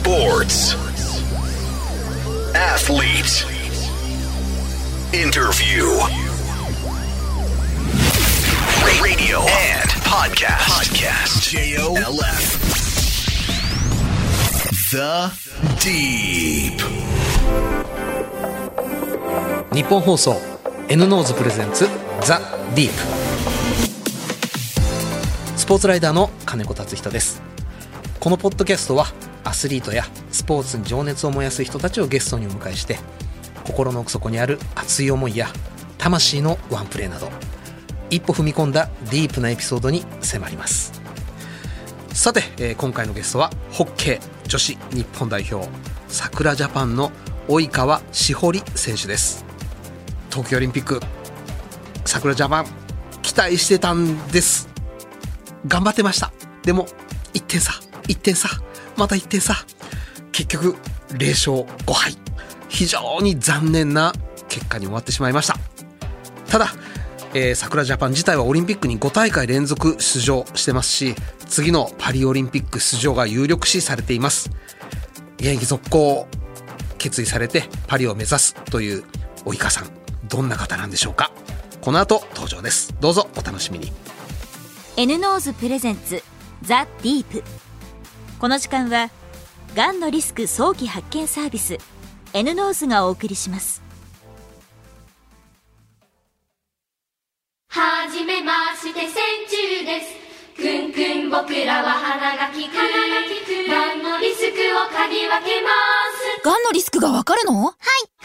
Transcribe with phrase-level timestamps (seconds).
[0.00, 0.72] Sports.
[2.56, 3.44] Athlete.
[5.12, 5.84] Interview.
[9.02, 10.72] Radio and podcast.
[10.72, 11.50] Podcast.
[11.50, 12.32] J-O-L-F.
[14.90, 15.30] The
[15.84, 16.80] Deep.
[19.74, 20.40] 日本放送
[20.88, 21.86] N ノーズプレゼンツ
[22.22, 22.40] ザ・
[22.74, 22.94] ディープ
[25.58, 27.42] スポーツライダーの金子達人です
[28.18, 29.06] このポッドキャストは
[29.50, 32.98] アスリートやスポーツに情熱を燃やす人たちをゲストにお迎えして
[33.64, 35.48] 心の奥底にある熱い思いや
[35.98, 37.28] 魂のワンプレーなど
[38.10, 41.00] 一歩踏み込んだディープなエピソードに迫ります。
[42.12, 45.68] さて、えー今回のゲストはホッケー女子日本代表
[46.08, 47.12] 桜ジャパンの
[47.46, 49.44] 及川志保里選手です。
[50.30, 51.00] 東京オリンピック
[52.04, 52.66] 桜ジャパン
[53.22, 54.68] 期待してたんです。
[55.66, 56.32] 頑張ってました。
[56.62, 56.86] でも
[57.34, 57.72] 1点差
[58.08, 58.48] 1点差。
[59.00, 59.54] また1点差
[60.30, 60.76] 結局
[61.08, 62.16] 0勝5敗。
[62.68, 64.12] 非常に残念な
[64.48, 65.58] 結果に終わってしまいました。
[66.48, 66.68] ただ、
[67.34, 71.14] えー、桜ジャパン自体はオリンピックに5大会連続出場してますし
[71.46, 74.50] 次のパリオリンピック出場が有力視されています。
[75.38, 76.28] 現役続行
[76.98, 79.04] 決意されてパリを目指すという
[79.44, 79.88] 及川さん
[80.28, 81.32] どんな方なんでしょうか？
[81.80, 82.94] この後登場です。
[83.00, 83.90] どうぞお楽しみに。
[84.96, 86.22] N-NOSE presents
[86.62, 87.42] The Deep。
[88.40, 89.10] この時間は
[89.76, 91.76] がんのリスク早期発見サービス
[92.32, 93.82] N ノーズがお送りします。
[97.68, 99.12] はじめまして線
[99.44, 100.16] 虫です。
[100.56, 102.72] くんくん僕らは鼻が利く。
[103.68, 105.68] がんのリスクを嗅ぎ分けま
[106.40, 106.42] す。
[106.42, 107.52] がんのリスクがわかるの？
[107.62, 107.74] はい。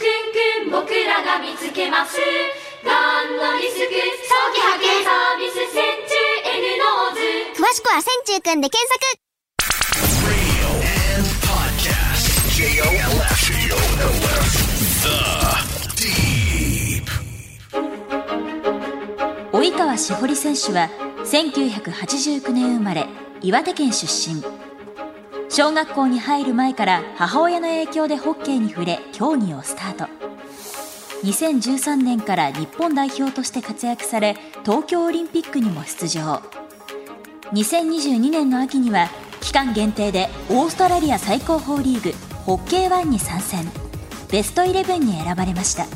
[0.64, 2.16] んくん僕らが見つけます。
[2.82, 6.16] がんのリスク早期発見サービス千中
[6.56, 7.62] N ノーズ。
[7.62, 9.25] 詳しくは線虫くんで検索
[19.66, 20.88] 及川志保里選手は
[21.24, 23.08] 1989年生まれ
[23.42, 24.40] 岩手県出身。
[25.48, 30.04] 小学校に入る前から母親の影響でホッケーに触れ競技をスタート。
[31.24, 36.42] 2013年から日本代表として活躍され東京オリンピックにも出場。
[37.52, 39.08] 2022年の秋には
[39.40, 42.12] 期間限定でオーストラリア最高峰リーグ
[42.44, 43.68] ホッケーワンに参戦。
[44.30, 45.86] ベストイレブンに選ばれました。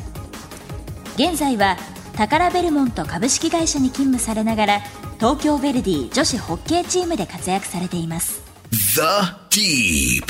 [1.15, 1.77] 現在は
[2.15, 4.79] タカラベルモント株式会社に勤務されながら
[5.17, 8.43] 東京ヴェルディ女子ホッケーチームで活躍されています。
[8.71, 9.01] The
[9.49, 10.25] Deep.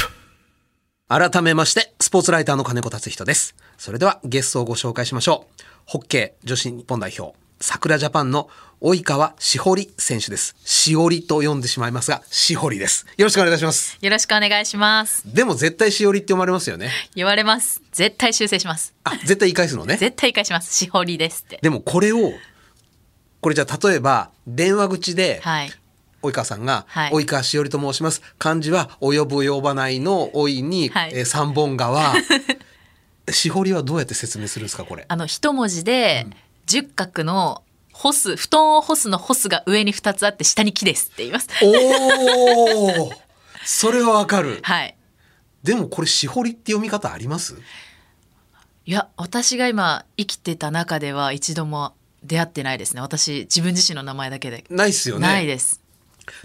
[1.07, 3.55] 改めましてスポーツライターの金子達人です。
[3.77, 5.63] それではゲストをご紹介しましょう。
[5.85, 8.49] ホッケー女子日本代表桜ジャパンの
[8.81, 15.23] 及川志保里選手ですしおりと読んでしまいますがしほりですよろしくお願いしますよろしくお願いします。
[15.33, 17.81] でも絶対しおりって読まれますよね言われます。
[17.91, 18.93] 絶対修正します。
[19.03, 20.75] あ絶対言い返すのね 絶対返します。
[20.75, 21.59] しほりですって。
[21.61, 22.33] でもこれを
[23.39, 25.71] これじゃあ例えば電話口ではい。
[26.23, 32.13] 及川さんが、はい及川しおりと申します漢字は及ぶ及ばないの及いに、はいえー三本川
[33.29, 35.05] しほりはどうやって説明するんですかこれ？
[35.07, 36.27] あの、一文字で、
[36.71, 41.49] 十角の干す、布団を干すの干すが上に二つあって下に木ですって言います。
[41.61, 43.11] おお
[43.65, 44.95] それはわかるはい。
[45.63, 47.55] でもこれしほりって読み方あります？
[48.85, 51.93] いや、私が今生きてた中では一度も
[52.23, 53.01] 出会ってないですね。
[53.01, 54.63] 私、自分自身の名前だけで。
[54.69, 55.80] ないっすよねないです。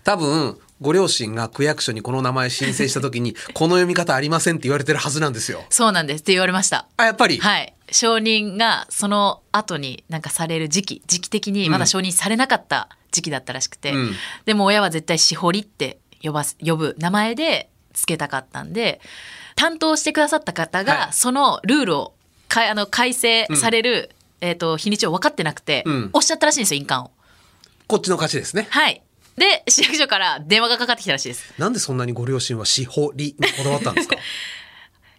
[0.04, 6.86] 多分ご両親が区役所にこの名前申請した時に この読み方ありませんって言われてるはずなんですよそうなんですって言われました。
[6.96, 7.72] あやっぱり、はい。
[7.90, 14.14] 承認がその後になんかされる時期、時期的にまだ承認されなかった時期だったらしくて、うん
[14.44, 19.00] でも親は絶対しほりって呼ばす、呼ぶ名前で付けたかったんで、
[19.54, 22.14] 担当してくださった方はいがそのルールを
[22.48, 24.10] かあの改正される、
[24.40, 27.10] えっ、と、日にちを分かってなくて、うんおっしゃったらしいんですよ、印鑑を。
[27.86, 29.02] こっちの勝ちですねはい。
[29.36, 31.52] で、市役所から電話がかかってきたらしいです。
[31.58, 34.16] なんでそんなにご両親はしほりにこだわったんですか？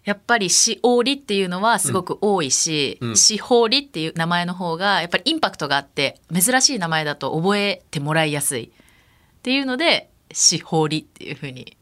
[0.04, 11.76] やっぱりしおりっていうのはすごく多いし、うんしほりっていう名前の方がやっぱりインパクトがあって珍しい名前だと覚えてもらいやすいっていうのでしほりっていうふうに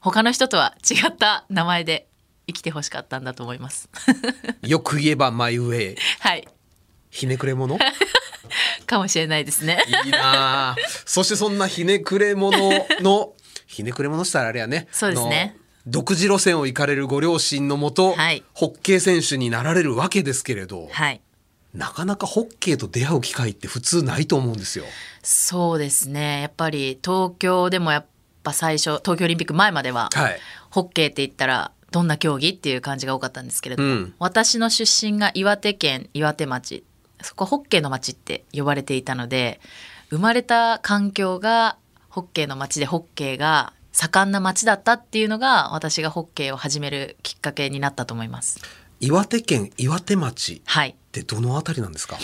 [0.00, 2.08] 他の人とは違った名前で
[2.46, 3.90] 生きてほしかったんだと思います。
[4.66, 6.48] よく言えばマイウェイはい。
[7.10, 7.78] ひねくれ者？
[8.86, 9.78] かもしれないですね。
[10.04, 10.76] いいなあ
[11.06, 12.58] そしてそんなひねくれ者
[13.00, 13.34] の
[13.66, 21.20] ひねくれ者したらあれやねそうですね独自路線を行かれるご両親のもと、はいホッケー選手になられるわけですけれど、はい。
[21.72, 24.84] なかなかホッケーと出会う機会って普通ないと思うんですよ。
[25.22, 26.40] そうですね。
[26.42, 28.04] やっぱり東京でもや
[28.42, 30.38] ぱ最初東京オリンピック前までは、はい
[30.70, 36.84] ホッケーって言ったらどんな競技っていう感じが多かったんですけれども、うん私の出身が岩手県岩手町
[37.22, 39.60] そこホッケーの町って呼ばれていたので
[40.10, 41.76] 生まれた環境が
[42.08, 48.60] ホッケーの町でホッケーが盛んな町だったっていうのが私がホッケーを始めるきっかけになったと思います。
[49.00, 50.90] 岩手県岩手町はい。
[50.90, 52.18] ってどのあたりなんですか？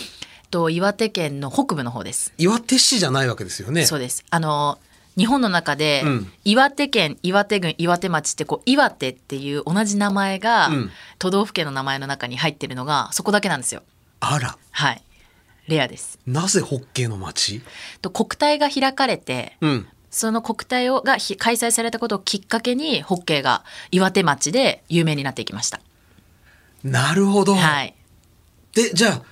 [0.51, 2.33] と岩手県の北部の方です。
[2.39, 4.25] 岩手市じゃないわけですよねそうです。
[4.31, 4.79] あの
[5.17, 13.83] 日本の中で、うん岩手県岩手郡岩手町ってこう岩手っていう同じ名前が、うん都道府県の名前の中に入ってるのがそこだけなんですよ。
[14.33, 15.03] あらはい。
[15.69, 16.19] レアです。
[16.27, 17.63] なぜホッケーの町
[18.01, 25.81] と国体が開かれて、うんその国体をがひ開催されたことをきっかけにホッケーが岩手町で有名になっていきました。
[26.83, 27.95] なるほど、はい。
[28.73, 29.23] でじゃあ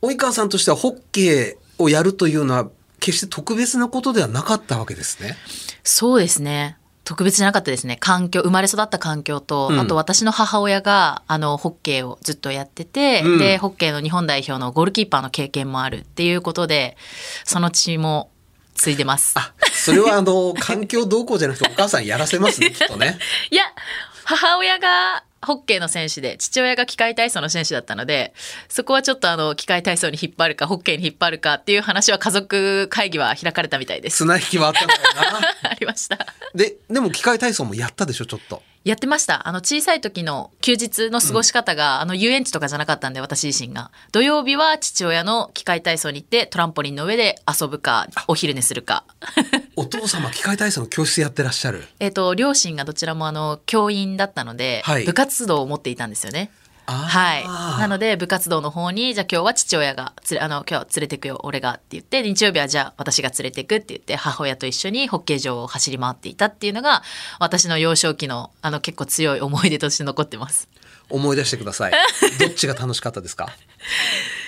[0.00, 5.36] 及川さんとしてはホッケーをやるというのは決して特別なことではなかったわけですね
[5.82, 6.78] そうですね。
[7.10, 7.96] 特別じゃなかったですね。
[7.98, 16.96] 環境、生まれ育った環境と、うんあと私の母親が、あの、ホッケーをずっとやってて、うんで、ホッケーの日本代表のゴールキーパーの経験もあるっていうことで、
[17.44, 18.30] その血も
[18.74, 19.36] ついてます。
[19.36, 23.18] あそれはあの環境動向じゃなくてお母さんやらせますねきっとね
[23.50, 23.64] いや、
[24.24, 28.34] 母親がホッケーの選手で、父親が機械体操の選手だったので、
[28.68, 34.18] そこはちょっとあの、機械体操に引っ張るか、ホッケーに引っ張るかっていう話は家族会議は開かれたみたいです。
[34.24, 35.00] 綱引きはあったんだよ
[35.40, 35.40] な
[35.70, 36.26] ありました。
[36.54, 39.46] ででも機械体操もやったでしょちょっとやってました。
[39.46, 43.90] あの、小さい時の休日の過ごし方が、あの、遊園地とかじゃなかったんで、私自身が。
[44.10, 49.04] 土曜日は父親の機械体操に行って、トランポリンの上で遊ぶか、お昼寝するか。
[49.76, 51.86] お父様機械体操の教室やってらっしゃる？
[51.98, 56.50] えっと、両親がどちらもあの、教員だったので、はい部活動を持っていたんですよね。
[56.92, 57.44] はい。
[57.80, 67.02] なので、部活動の方に、じゃあ今日は父親がつれ、あの、今日は連れてくよ、俺がって言って、日曜日はじゃあ私が連れてくって言って、母親と一緒にホッケー場を走り回っていたっていうのが、
[67.38, 70.68] 私の幼少期の、あの、結構強い思い出として残ってます。
[71.08, 71.92] 思い出してください
[72.38, 73.48] どっちが楽しかったですか？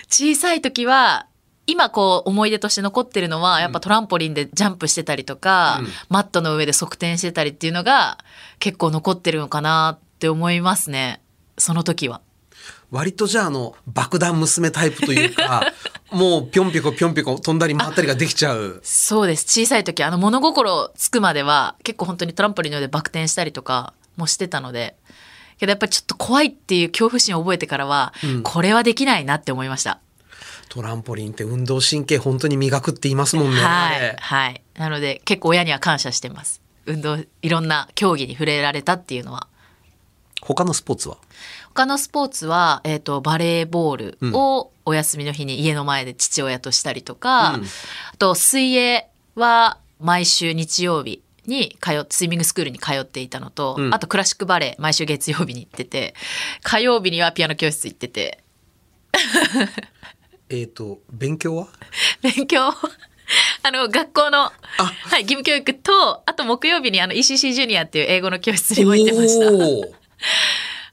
[0.08, 1.26] 小さい時は
[1.66, 8.18] 今こう思い出として残ってるのはやっぱトランポリンでジャンプしてたりとか、うんマットの上で側転してたりっていうのが
[8.58, 11.20] 結構残ってるのかなって思いますね
[11.58, 12.20] その時は。
[12.92, 15.72] 割とじゃああの爆弾娘タイプというか
[16.12, 24.94] もうぴょんぴょこぴょんぴょこ飛んだり回ったりができちゃうそうです小さい時あの物心つくまでは結構本当にトランポリンの上でバク転したりとかもしてたので
[25.58, 30.00] けどやっぱりちょっと怖いっていう恐怖心を覚えてからは、うんこれはできないなって思いました。
[30.68, 33.60] トランポリンって運動神経本当に磨くって言いますもんね。
[33.62, 34.62] あはいれ、はい。
[34.74, 36.60] なので結構親には感謝してます。
[36.86, 39.46] 運動いろんな競技に触れられたっていうのは。
[40.40, 41.18] 他のスポーツは？
[41.74, 47.64] 他のスポーツは、えー、とバレーボールをお休みの日に家の前で父親としたりとか、うん。
[47.64, 53.94] あと水泳は毎週日曜日に通っスイミングスクールに通っていたのと、うん。
[53.94, 56.14] あとクラシックバレエ毎週月曜日に行ってて
[56.62, 58.42] 火曜日にはピアノ教室行ってて。
[60.50, 61.68] えっ、と勉強は？
[62.22, 62.72] 勉強？
[63.62, 64.52] あの学校の、は
[65.18, 69.98] い、義務教育とあと木曜日にあの ECC ジュニアっていう英語の教室にも行ってました。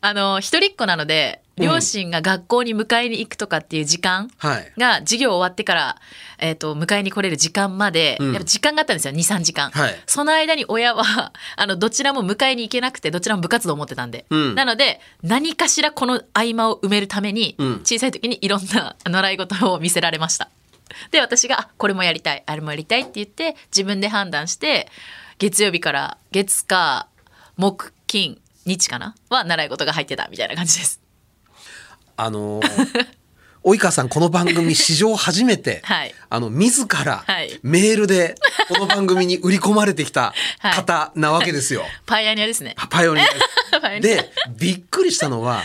[0.01, 1.65] あの一人っ子なのでうん。
[1.65, 4.73] 両親が学校に迎えに行くとかっていう時間はい。
[4.77, 5.95] が授業終わってから、
[6.39, 8.33] えー、と迎えに来れる時間まで、うん。
[8.33, 9.13] やっぱ時間があったんですよ。
[9.13, 9.95] 23時間、はい。
[10.07, 14.55] その間に親は あのどちらも迎えに行けなくてどちらも部活動を持ってたんで、うん。
[14.55, 17.79] なので何かしらこの合間を埋めるために、うん。
[17.83, 20.49] 小さい時にいろんな 習い事を見せられました。
[21.11, 22.43] で私があこれもやりたい。
[22.45, 24.89] あれもやりたいって言って自分で判断して
[25.37, 27.07] 月曜日から月火
[27.57, 28.39] 木金
[28.69, 29.15] 日かな？
[29.29, 31.01] は習い事が入ってたみたいな感じです。
[32.15, 33.19] あのー
[33.61, 36.15] 及川さんこの番組史上初めて、 はい。
[36.29, 37.59] あの自らはい。
[37.61, 38.35] メールで
[38.69, 40.33] この番組に売り込まれてきた
[40.63, 41.85] 方なわけですよ。
[42.05, 42.75] パイオニアですね。
[42.89, 44.15] パイオニアパイオニア。
[44.15, 45.61] でびっくりしたのは、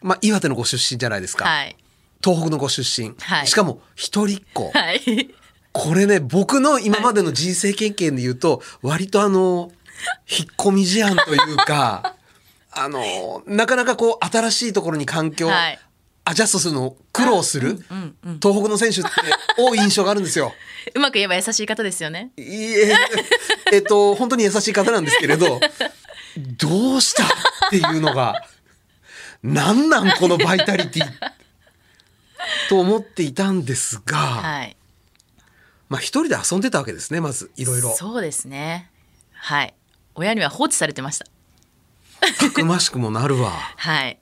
[0.00, 1.76] まあ、岩手のご出身じゃないですか、はい。
[2.22, 3.46] 東北のご出身、はい。
[3.46, 5.28] しかも一人っ子、はい。
[5.72, 9.72] これね僕の今までの人生経験で言うと割とあの
[10.28, 12.14] 引っ込み思案というか
[12.76, 15.78] あのなかなかこう新しいところに環境、はい
[16.26, 17.84] アジャストするのを苦労する、
[18.42, 19.10] 東北の選手って
[19.58, 20.54] 多い印象があるんですよ。
[20.94, 22.30] うまく言えば優しい方ですよね。
[22.38, 22.96] いえ
[23.72, 25.60] えっと本当に優しい方なんですけれど
[26.56, 27.28] どうしたっ
[27.70, 28.48] ていうのが
[29.42, 31.08] なんなんこのバイタリティ
[32.70, 34.76] と思っていたんですが、はい。
[35.90, 38.90] まあ一人で遊んでたわけですねまずいろいろそうですね。
[39.34, 39.74] はい。
[40.14, 41.26] 親には放置されてました。
[42.38, 43.50] たくましくもなるわ。
[43.50, 44.18] はい。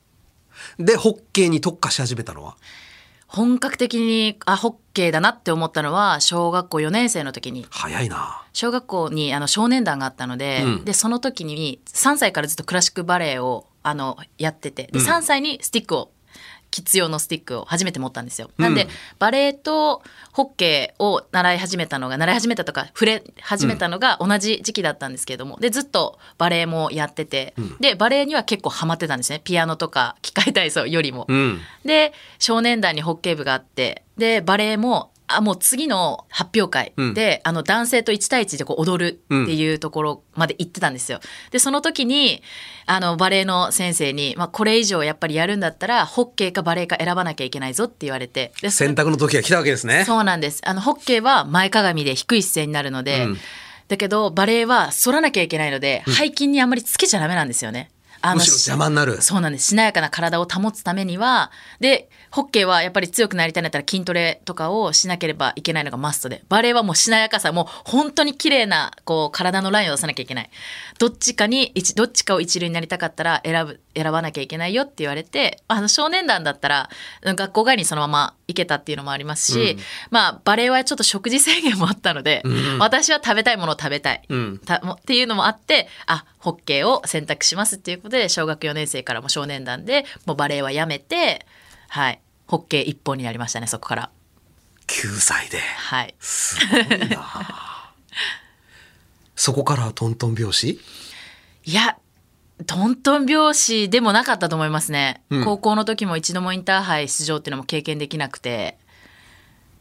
[0.78, 2.56] でホッケーに特化し始めたのは？
[3.26, 8.42] 本格的にあホッケーだなって思ったのは小学校4年生の時に早いな。
[8.52, 16.10] 小学校にあの少年団があったので,、うんでその時に3歳からずっとクラシックバレエをあのやっててでうん3歳にスティックを
[16.72, 18.50] キッズ用のスティックを初めて持ったんですよ。
[18.58, 18.88] うんなんで
[19.20, 20.02] バレエと
[20.32, 31.26] ホッケーを習い始めたのが習い始めたとか触れ始めたのが同じ時期だったんですけれども、でずっとバレエもやってて、でバレエには結構ハマってたんですねピアノとか機械体操よりも。
[31.28, 31.60] うん。
[31.84, 41.20] で少年団にホッケー部があってでバレエもあもう次の発表会で、あの男性と1対1でこう踊るっていうところまで行ってたんですよ。
[41.50, 42.42] でその時に
[42.86, 50.04] あのバレエの先生に、まあ、これ以上やっぱりやるんだったらホッケーかバレエか選ばなきゃいけないぞって言われてで選択の時が来たわけですね。
[50.04, 53.38] そうなんですあのホッケーは前かがみで低い姿勢になるので、うん
[53.88, 57.90] だけどバレエは反らなきゃいけないので、背筋にあんまりつけちゃダメなんですよね。
[58.22, 59.20] あむしろ邪魔になる。
[59.20, 59.68] そうなんです。
[59.68, 70.50] しなやかな体を保つためには、で、ホッケーはやっぱり強くなりたいんだったら筋トレとかをしなければいけないのがマストで、バレエはもうしなやかさ、もう本当に綺麗な、こう、体のラインを出さなきゃいけない。
[70.98, 76.90] どっちかに、一どっちかを一流になりたかったら選ぶ、選ばなきゃいけないよって言われて、あの、少年団だったら、
[77.22, 79.76] 学校帰りにそのまま行けたっていうのもありますし、
[80.10, 82.42] まあ、バレエはちょっと食事制限もあったので、
[82.78, 84.22] 私は食べたいものを食べたい。
[84.28, 84.58] うん。
[84.58, 91.46] たもっていうのもあってあホッケーを選択しますっていうことで小学4年生からも少年団でもうバレエはやめて
[91.88, 94.10] はいホッケー一本になりましたねそこから。
[94.86, 95.58] 9歳で。
[95.58, 96.14] はい。
[96.20, 97.92] すごいな。
[99.36, 100.80] そこからはトントン拍子？
[101.64, 101.96] いや
[102.66, 105.44] トントン拍子でもなかったと思いますね、うん。
[105.44, 108.78] 高校の時も一度もインターハイ出場っていうのも経験できなくて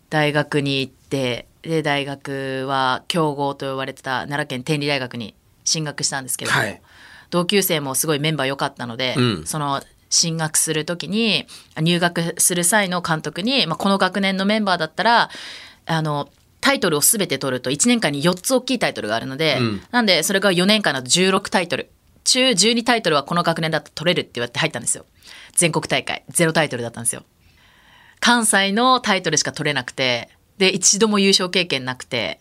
[0.10, 6.82] 大学に行ってで大学は強豪と呼ばれてた奈良県天理大学に進学したんですけども、はい。
[7.30, 9.46] 同級生もすごいメンバー良かったので、うん。
[9.46, 11.48] その進学する時に
[11.82, 15.30] 入学する際の監督に、まあ、この学年のメンバーだったら
[15.88, 19.82] あのタイトルを全て取ると1年間に4つ大きいタイトルがあるので、うん。
[19.90, 21.90] なんでそれが4年間だと16タイトル。
[22.24, 25.06] 中12タイトルはこの学年だと取れるって言われて入ったんですよ。
[25.54, 26.24] 全国大会。
[26.30, 27.24] ゼロタイトルだったんですよ。
[28.20, 32.40] 関西のタイトルしか取れなくてで一度も優勝経験なくて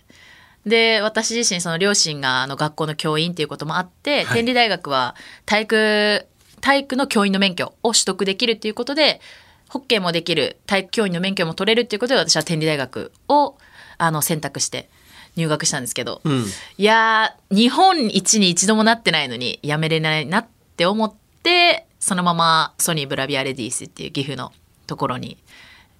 [0.67, 4.37] で私自身その両親があの学校の教員っていうこともあって、はい。
[4.37, 5.15] 天理大学は
[5.47, 6.27] 体育
[6.61, 9.21] 体育の教員の免許を取得できるっていうことで
[9.69, 13.57] ホッケーもできる体育教員の免許も取れるっていうことで私は天理大学を
[13.99, 14.89] あの選択して
[15.37, 16.45] 入学したんですけど、うん。
[16.77, 24.53] いやー日本一に一度もなってないのにやめれないなって思ってそのままソニーブラビアレディースっていう岐阜の
[24.87, 25.39] ところに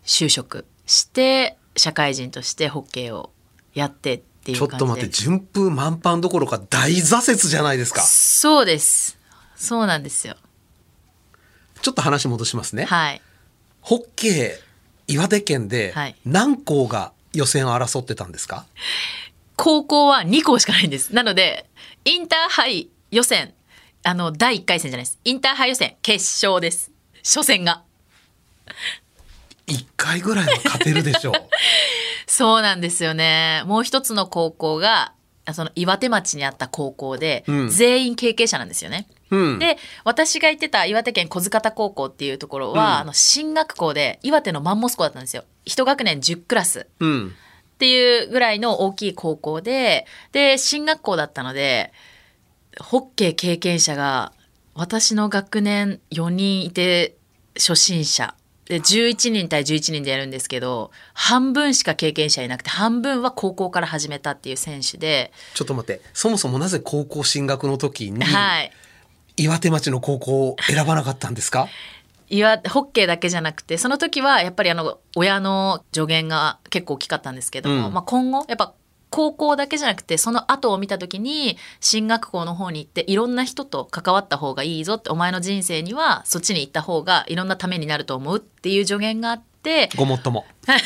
[0.05, 3.31] 就職して社会人としてホッケーを
[3.75, 8.01] やってっていうちょ感じでっと待って、順風満帆どころか大挫折じゃないですか。
[8.01, 9.19] そうです
[9.55, 10.37] そうなんですよ
[11.83, 12.85] ちょっと話戻しますね。
[12.85, 13.23] はい。
[13.81, 16.17] ホッケー、岩手県ではい。
[16.25, 18.67] 何校が予選を争ってたんですか、
[19.57, 21.15] 高校は2校しかないんです。
[21.15, 21.67] なので
[22.05, 23.55] インターハイ予選
[24.03, 25.19] あの第1回戦じゃないです。
[25.25, 26.91] インターハイ予選決勝です。
[27.23, 27.83] 初戦が。
[29.67, 31.35] 一回ぐらいは勝てるでしょう。
[32.27, 33.63] そうなんですよね。
[33.67, 35.13] もう一つの高校が、
[35.53, 39.07] その岩手町にあった高校で、うん全員経験者なんですよね。
[39.31, 39.59] うん。
[39.59, 45.45] で、私が行ってた岩手県小塚田高校っていうところは、うんあの、進学校で岩手のマンモス校だったんですよ。
[45.65, 47.29] 一学年10クラスうん。
[47.29, 51.93] っていうぐらいの大きい高校で、で、進学校だったので、
[52.79, 54.33] ホッケー経験者が、
[54.75, 57.17] 私の学年4人いて、
[57.57, 58.35] 初心者。
[58.71, 68.71] で、11人対11人でやるんですけど、半分しか経験者いなくて、半分は高校から始めたっていう選手で、ちょっと待って、そもそもなぜ高校進学の時にはい。
[69.37, 71.69] 岩手町の高校を選ばなかったんですか？
[72.29, 77.93] いわホッケーだけじゃなくてその時はやっぱりあの親の助言が結構大きかったんですけども、うん。
[77.95, 78.73] まあ、今後やっぱ
[79.11, 90.47] 高校だけじゃなくてその後を見た時に進学校の方に行っていろんな人と関わった方がいいぞってお前の人生にはそっちに行った方がいろんなためになると思うっていう助言があってごもっとも。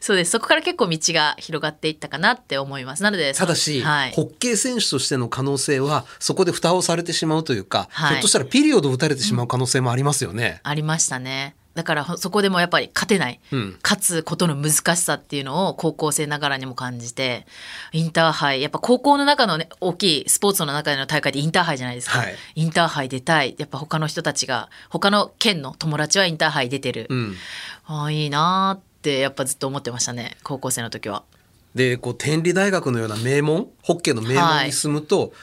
[0.00, 10.60] そうですそこから結構道が広がっていったかなって思いますなのでただし、はい、ホッケー選手としての可能性はそこで蓋をされてしまうというか、はいひょっとしたらピリオドを打たれてしまう可能性もありますよね。
[10.62, 11.56] ありましたね。
[11.76, 13.78] だからほそこでもやっぱり勝てない、うん。
[13.82, 17.46] 勝つことの難しさっていうのを高校生ながらにも感じて
[17.92, 22.34] インターハイやっぱ高校の中のね大きいスポーツの中での大会ってインターハイじゃないですか、はい。
[22.54, 23.54] インターハイ出たい。
[23.58, 27.34] やっぱ他の人たちが他の県の友達はインターハイ出てる、うん、
[27.84, 31.22] ああいいなーってやっぱずっと思ってましたね高校生の時は。
[31.74, 35.34] でこう天理大学のような名門ホッケーの名門に住むと、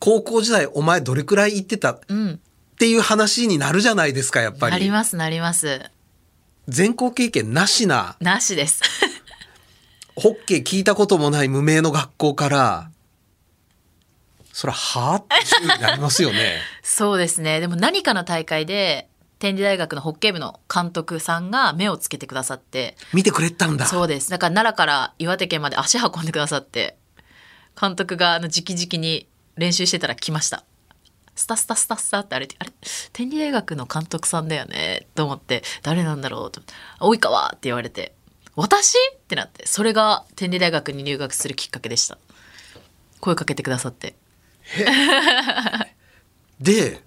[0.00, 1.92] 高校時代お前どれくらい行ってた？
[1.92, 2.40] っうん、
[2.80, 4.72] ていう話になるじゃないですかやっぱり。
[4.72, 5.82] なりますなります。
[6.66, 8.80] 全校経験なしな、なしです。
[10.16, 12.90] ホッケー聞いたこともない無名の学校から、
[14.54, 15.24] そら、はぁっ
[15.78, 16.56] てなりますよね。
[16.82, 17.60] そうですね。
[17.60, 23.84] でも何かの大会で、天理大学のホッケー部の監督さんが目をつけてくださって、見てくれたんだ。
[23.84, 24.30] そうです。
[24.30, 26.96] だから奈良から岩手県まで足運んでくださって、
[27.78, 30.64] 監督があの直々に練習してたら来ました。
[31.40, 32.72] スタスタスタスタって歩いて、あれ
[33.14, 38.12] 天理大学の監督さんだよねと思って、誰なんだろうと思って、あ及川って言われて、
[38.56, 38.98] 私？
[39.16, 42.18] ってなって、それが天理大学に入学するきっかけでした。
[43.20, 44.16] 声かけてくださって。
[46.60, 47.02] で、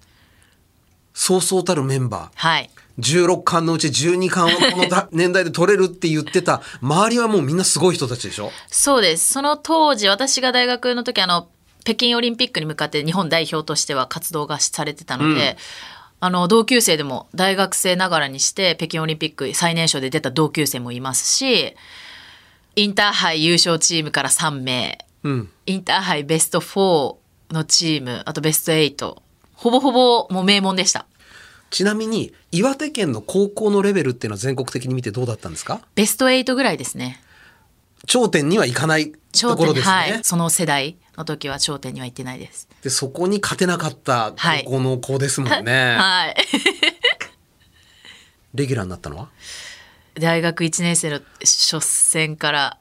[1.12, 2.30] そうそうたるメンバー。
[2.34, 2.70] はい。
[2.98, 8.50] 16巻のうち12巻をこのだ年代で取れるって言ってた周りはもうみんなすごい人たちでしょ？
[8.68, 9.32] そうです。
[9.32, 11.48] その当時、私が大学の時、あの、
[11.84, 15.56] 北京オリンピックに向かって日本代表としては活動がされてたので、
[16.20, 21.76] あの、同級生でも大学生ながらにして北京オリンピック最年少で出た同級生もいますし、
[22.76, 27.16] インターハイ優勝チームから3名、うんインターハイベスト4
[27.50, 29.16] のチーム、あとベスト8、
[29.54, 31.06] ほぼほぼもう名門でした。
[31.70, 35.80] ちなみに岩手県の高校のレベルっていうのは全国的に見てどうだったんですか？
[35.94, 37.20] ベスト8ぐらいですね。
[38.06, 40.24] 頂点にはいかない頂ところですね、はい。
[40.24, 42.68] その世代の時は頂点には行ってないです。
[42.82, 44.32] でそこに勝てなかった
[44.64, 46.34] 高校の子ですもんね、 はい。
[48.54, 49.28] レギュラーになったのは？
[50.14, 52.78] 大学1年生の初戦から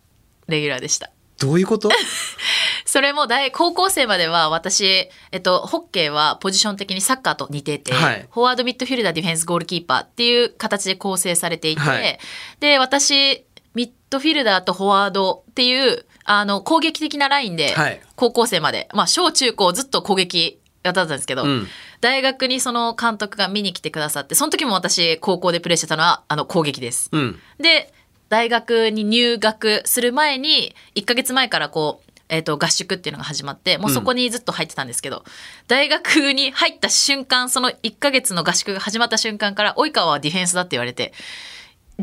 [0.48, 1.10] レギュラーでした。
[1.40, 1.90] どういうこと？
[2.86, 12.20] それも大高校生までは私、えっと、ホッケーはポジション的にサッカーと似てて、はいフォワードミッドフィルダーディフェンスゴールキーパーっていう形で構成されていて、はい
[12.60, 18.02] で私ミッドフィルダーとフォワードっていうあの攻撃的なラインではい。
[18.16, 21.68] 高校生まで、まあ小中高ずっと攻撃だったんですけど、うん。
[22.02, 27.10] 大学にその監督が見に来てくださってその時も私高校でプレーしてたのはあの攻撃です。
[27.12, 27.40] うん。
[27.60, 27.94] で
[28.30, 35.24] 大学に入学する前に1ヶ月前からこう、えー、と合宿っていうのが始まってもうそこにずっと入ってたんですけど、
[35.68, 41.14] 大学に入った瞬間その1ヶ月の合宿が始まった瞬間から及川はディフェンスだって言われて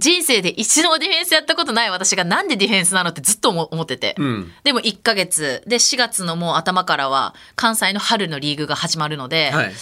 [0.01, 4.53] 人生で一度もディフェンスやったことない私がなんでディフェンスなのってずっと思思ってて、うん。
[4.65, 5.63] でも1ヶ月。
[5.67, 9.73] で4月のもう頭からは関西の春のリーグが始まるので、はい。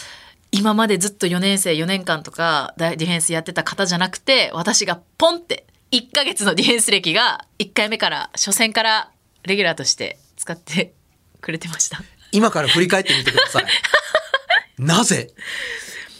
[0.50, 9.10] 今までずっと4年生4年間とかディフェンスやってた方じゃなくて私がポンって1ヶ月のディフェンス歴が1回目から初戦から
[9.44, 10.94] レギュラーとして使って
[11.40, 12.00] くれてました。
[12.32, 13.66] 今から振り返ってみてください。
[14.82, 15.30] なぜ？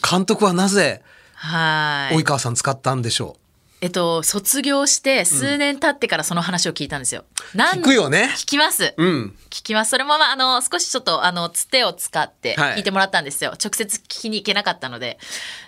[0.08, 1.02] 監督はなぜ
[1.34, 2.16] はい。
[2.16, 3.37] 及川さん使ったんでしょ
[3.81, 8.31] えっと卒業して数年経ってからその話を聞いたんですよ、うなん聞くよね。
[8.37, 9.37] 聞きます、うん。
[9.51, 9.91] 聞きます。
[9.91, 12.77] それもまああの少しちょっとあのつてを使ってはい。
[12.79, 15.19] 聞いてもらったんですよ、直接聞きに行けなかったので。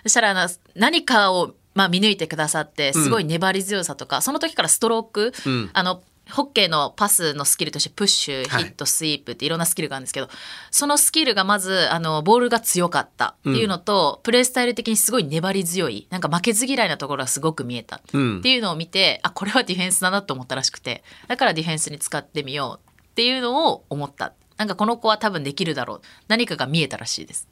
[0.03, 5.69] そしたらあの何かをまあ見抜いてくださってすごい粘り強さとか、その時からストローク、うん。
[5.71, 10.29] あのホッケーのパスのスキルとしてプッシュ、はいヒットスイープっていろんなスキルがあるんですけど
[10.69, 18.01] そのスキルがまずあのボールが強かったっていうのと、プレースタイル的にすごい粘り強いなんか負けず嫌いなところがすごく見えた。
[18.13, 18.39] うん。
[18.39, 24.33] っていうのを見てあこれはディフェンスだなと思ったらしくてだからディフェンスに使ってみようっていうのを思った。
[24.57, 26.01] なんかこの子は多分できるだろう。
[26.27, 27.47] 何かが見えたらしいです。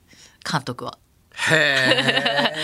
[0.49, 0.97] 監督は。
[1.49, 2.55] へえ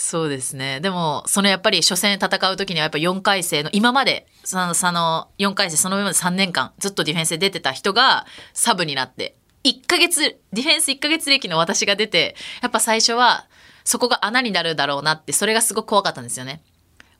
[0.00, 0.78] そうですね。
[0.78, 9.34] でもそのやっぱり初戦戦う時にはやっぱ4回生の今までそのその4回生その上まで3年間ずっとディフェンスで出てた人がサブになって
[9.64, 13.48] 1ヶ月ディフェンス1ヶ月歴の私が出てやっぱ最初は
[13.82, 16.62] そこが穴になるだろうなってそれがすごく怖かったんですよね。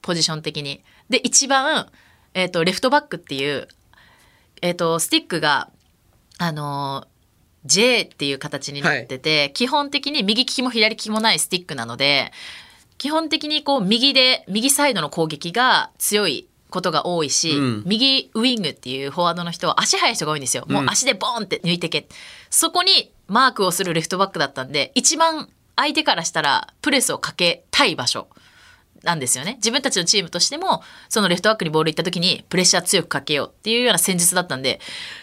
[0.00, 0.84] ポジション的に。
[1.10, 1.88] で一番、
[2.34, 3.66] えー、とレフトバックっていう、
[4.62, 5.68] えー、とスティックが
[6.38, 7.18] あのー
[7.64, 12.32] J っていう形になってて、基本的に右利きも左利きもないスティックなので
[12.98, 20.64] 基本的にこう右で右サイドの攻撃が強いことが多いし、うん右ウィングっていうフォワードの人は足速い人が多いんですよ。
[20.68, 22.08] もう足でボーンって抜いてけ。
[22.50, 28.28] そこにマークをするレフトバックだったんで一番相手からしたらプレスをかけたい場所。
[29.04, 29.54] なんですよね。
[29.56, 34.80] 自分たちのチームとしても、そのレフトバックにボール行った時にプレッシャー強くかけようっていうような戦術だったんで、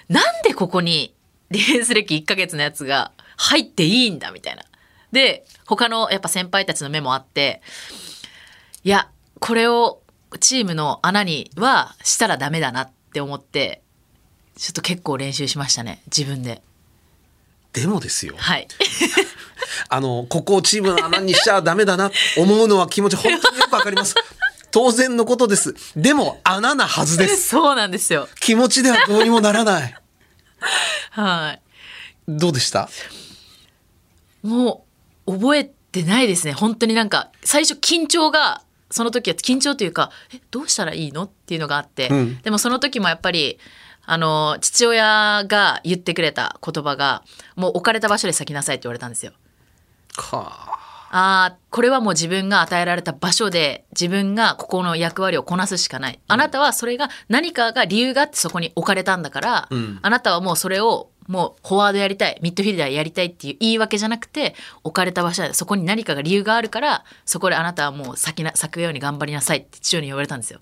[0.08, 1.14] なんでここに
[1.52, 4.64] ディフェンス歴1ヶ月のやつが入っていいんだみたいな。
[5.16, 7.62] で、他のやっぱ先輩たちの目もあって、
[8.84, 10.02] いや、これを
[10.42, 13.82] チームの穴にはしたらダメだなって思って、
[14.58, 16.02] ちょっと結構練習しましたね。
[16.08, 16.62] 自分で。
[17.72, 18.68] でもですよはい。
[19.90, 24.16] あのここをチームの穴にしちゃダメだな思うのは気持ち 本当によくわかります
[24.72, 28.28] 当然のことですでも穴なはずです そうなんですよ。
[28.40, 29.96] 気持ちではどうにもならない
[31.12, 31.62] はい。
[32.28, 32.90] どうでした？
[34.42, 34.85] もう
[35.26, 36.54] 覚えてないですね。
[36.54, 38.62] 本当になんか最初緊張が
[38.92, 42.42] その時は緊張というかえどうしたらいいのっていうのがあって、うん。
[42.42, 43.60] でもその時もやっぱり
[44.06, 47.24] あの父親が言ってくれた言葉が
[47.56, 49.34] もう置かれた場所で咲きなさいって言われたんですよ。
[50.16, 50.76] かあ。
[51.18, 56.20] あこれはもう自分が与えられた場所で自分がここの役割をこなすしかない。
[56.28, 60.00] あなたはそれが何かが理由があってそこに置かれたんだから、ん。
[60.02, 70.60] あなたはもうそれをもうフォワードやりたいミッドフィルダーやりたいっていう言い訳じゃなくて置かれた場所でそこに何かが理由があるからそこであなたはもう咲きな咲くように頑張りなさいって父親に言われたんですよ。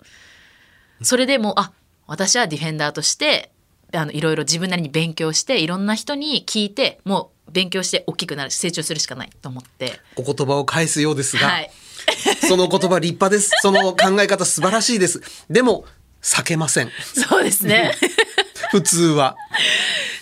[1.02, 1.72] それでもうあ
[2.06, 3.50] 私はディフェンダーとして
[3.92, 10.00] あのいろいろ自分なりに勉強していろんな人に聞いてもう勉強して大きくなる成長するしかないと思って。
[10.16, 11.70] お言葉を返すようですが、はい
[12.48, 13.50] その言葉立派です。
[13.62, 15.22] その考え方素晴らしいです。
[15.48, 15.84] でも、
[16.22, 16.90] 避けません。
[17.02, 17.94] そうですね。
[18.70, 19.36] 普通は。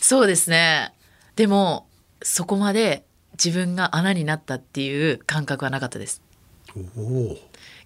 [0.01, 0.93] そうですね。
[1.37, 1.87] でも、
[2.23, 6.23] そこまで自分が穴になったっていう感覚はなかったです。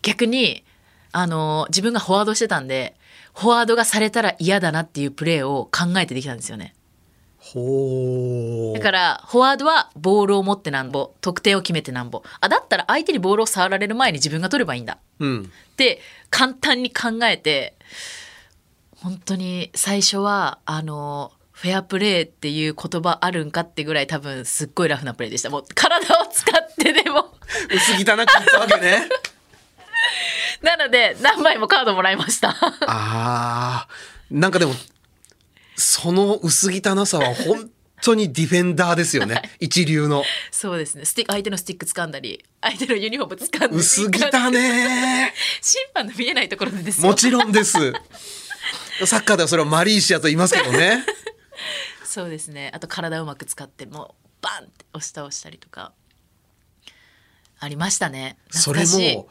[0.03, 0.65] 逆に、
[1.13, 2.95] あの、自分がフォワードしてたんで、
[3.35, 6.75] フォワードがされたら嫌だなっていうプレーを考えてできたんですよね。
[7.39, 8.79] ほう。
[8.79, 12.23] だから、フォワードはボールを持ってなんぼ、得点を決めてなんぼ。
[12.41, 14.99] あ、だったら相手にボールを触られる前に自分が取ればいいんだ。
[15.21, 15.43] うん。
[15.45, 17.75] って簡単に考えて
[19.07, 27.27] 本当に最初はあのフェアプレーっていう言葉あるんかってぐらい多分すっごいラフなプレーでしたもう体を使ってでも
[27.73, 29.09] 薄汚く言ったわけね。
[30.61, 33.89] なので何枚もカードもらいましたああ。
[34.29, 34.75] なんかでも、
[35.77, 37.71] その薄汚さは本
[38.03, 39.41] 当にディフェンダーですよね。
[39.61, 40.25] 一流の。
[40.51, 47.93] そうですねスティック相手のスティック掴んだり相手のユニフォーム掴んだり薄汚ね 審判の見えないところでですよもちろんです。
[49.05, 51.05] サッカーではそれはマリーシアと言いますけどね。
[52.05, 55.93] そうですねあと体をうまく使ってもうバンって押し倒したりとか
[57.59, 59.29] ありましたねそれも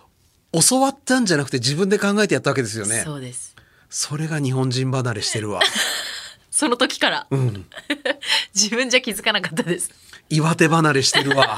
[0.52, 3.02] 教わったんじゃなくて自分で考えてやったわけですよね。
[3.04, 3.56] そうです
[3.90, 5.62] それが日本人離れしてるわ。
[6.52, 7.66] その時から、うん。
[8.56, 9.92] 自分じゃ気づかなかったです
[10.30, 11.58] 岩手離れしてるわ。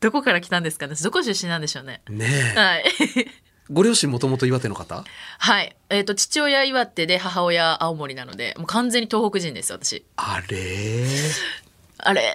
[0.00, 2.58] どこから来たんですかねどこ出身なんでしょうねねえ。
[2.58, 2.84] はい
[3.70, 5.04] ご両親もともと岩手の方？
[5.38, 5.76] はい。
[5.90, 10.04] えっ、と父親岩手で母親青森なのでもう完全に東北人です私。
[10.16, 11.06] あれ？
[11.98, 12.32] あれ？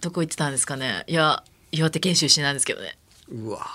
[0.00, 1.04] どこ行ってたんですかね。
[1.06, 2.98] いや岩手県出身なんですけどね。
[3.28, 3.66] うわ。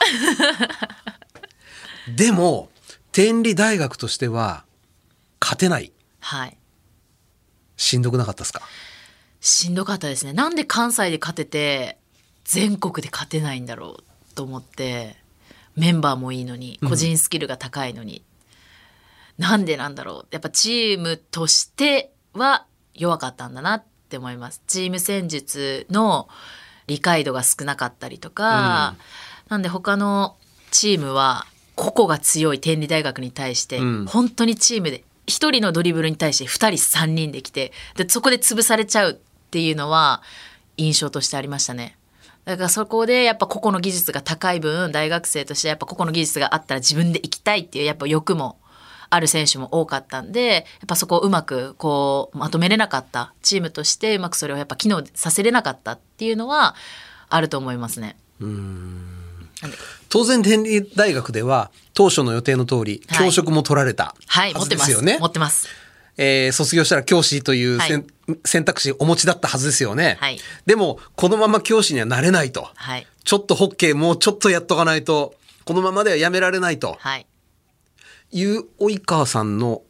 [2.16, 2.70] でも、
[3.12, 4.66] 天理大学としては、
[5.42, 5.92] 勝てない。
[6.20, 6.58] はい。
[7.78, 8.62] しんどくなかったですか？
[9.42, 10.34] しんどかったですね。
[10.34, 11.98] なんで関西で勝てて
[12.44, 15.16] 全国で勝てないんだろうと思って
[15.76, 18.24] メンバーもいいのに個人スキルが高いのに、
[19.38, 20.28] なんでなんだろう。
[20.32, 24.62] やっぱチームとしては弱かったんだなって思います。
[24.68, 26.30] チーム戦術の
[26.88, 28.96] 理解度が少なかったりとか、
[29.50, 30.38] なんで他の
[30.72, 34.06] チームは個々が強い天理大学に対して、うん。
[34.06, 39.16] 本当にチームで一人のドリブルに対して二人三人で来てでそこで潰されちゃうっ
[39.50, 40.22] ていうのは
[40.78, 41.98] 印象としてありましたね。
[42.46, 48.60] だからそこでやっぱ個々の技術が高い分大学生としてやっぱ個々の技術があったら自分で行きたいっていうやっぱ欲も
[49.10, 56.76] ある選手も多かったんでやっぱそこをうまくこうまとめれなかったチームとしてうまくそれをやっぱ機能させれなかったっていうのは
[57.30, 58.16] あると思いますね。
[60.10, 64.92] 当然天理大学では当初の予定の通りはい教職も取られたはい、持はってますす。
[64.92, 65.18] でよね。
[65.20, 65.68] 持ってます。
[66.18, 70.18] えー卒業したら教師というはい選,、選択肢お持ちだったはずですよね。
[70.20, 72.70] はいでもこのまま教師にはなれないと。
[72.76, 73.08] はい。
[73.24, 75.36] ちょっとホッケーもうちょっとやっとかないと
[75.66, 77.26] このままではやめられないとはい。
[78.32, 79.82] いう及川さんの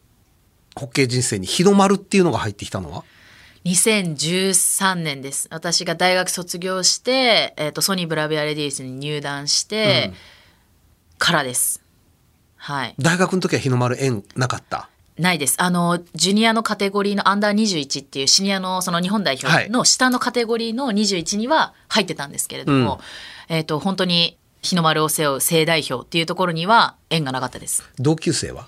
[0.76, 3.04] ホッケー人生に日の丸っていうのが入ってきたのは
[3.66, 5.48] ？2013年です。
[5.52, 10.14] 私が大学卒業して、えっ、と、ソニーブラビアレディースに入団して、
[11.18, 11.82] からです。
[12.58, 12.96] はい。
[13.00, 14.90] 大学の時は日の丸縁なかった？
[15.18, 15.56] ないです。
[15.60, 23.00] あの、ジュニアのカテゴリーのアンダー21っていうシニアのその日本代はい表の下のカテゴリーの21には入ってたんですけれども、
[23.48, 27.84] えっ、と、本当に日の丸を背負う正代表っていうところには縁がなかったです。
[27.98, 28.68] 同級生は？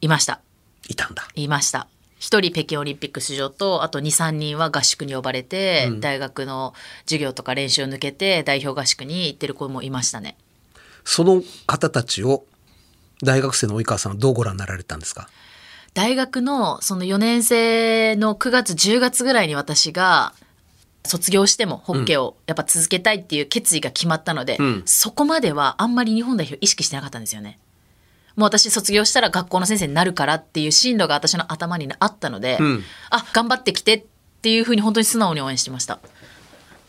[0.00, 0.40] いました。
[0.88, 1.28] いたんだ。
[1.34, 1.88] いました。
[2.18, 6.74] 一人北京オリンピック出場とあと23人は合宿に呼ばれて、大学の
[7.06, 10.36] 授業とか練習を抜けて代表合宿に行ってる子もいましたね。
[11.04, 12.44] その方たちを
[13.22, 15.30] 大学生の及川さんはどうご覧になられたんですか？
[15.94, 20.32] 大学のその4年生の9月10月ぐらいに私が
[21.04, 24.82] 卒業してもホッケーをやっぱ続けたいっていう決意が決まったので、ん。
[24.84, 27.58] そこまではあんまり日本代表意識してなかったんですよね。
[28.36, 32.82] もう私卒業したら学校の先生になるからっていう進路が私の頭にあったので、ん。
[33.10, 34.04] あ頑張ってきてっ
[34.42, 35.98] ていうふうに本当に素直に応援してました。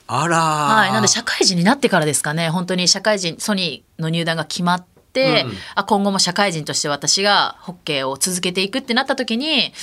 [0.08, 0.76] あらー。
[0.76, 2.50] はい、なんで社会人になってからですかね。
[2.50, 9.74] 本当に社会人ソニーの入団が決まって、うんあ今後も社会人として私がホッケーを続けていくってなった時に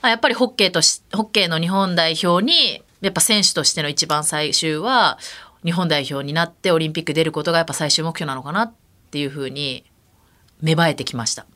[0.00, 5.18] あやっぱりホッケーとしホッケーの日本代表にやっぱ選手としての一番最終は
[5.64, 8.72] 日本代表になってオリンピック出ることがやっぱ最終目標なのかなっ
[9.10, 9.84] ていうふうに
[10.60, 11.46] 芽生えてきました。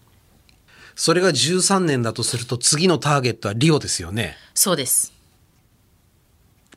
[0.95, 4.37] それが13年だとすると次のターゲットはリオですよね。
[4.55, 5.12] そうです。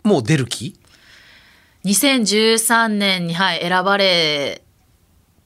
[0.03, 0.77] もう出る気
[1.85, 4.61] ？2013年に、はい、選ばれ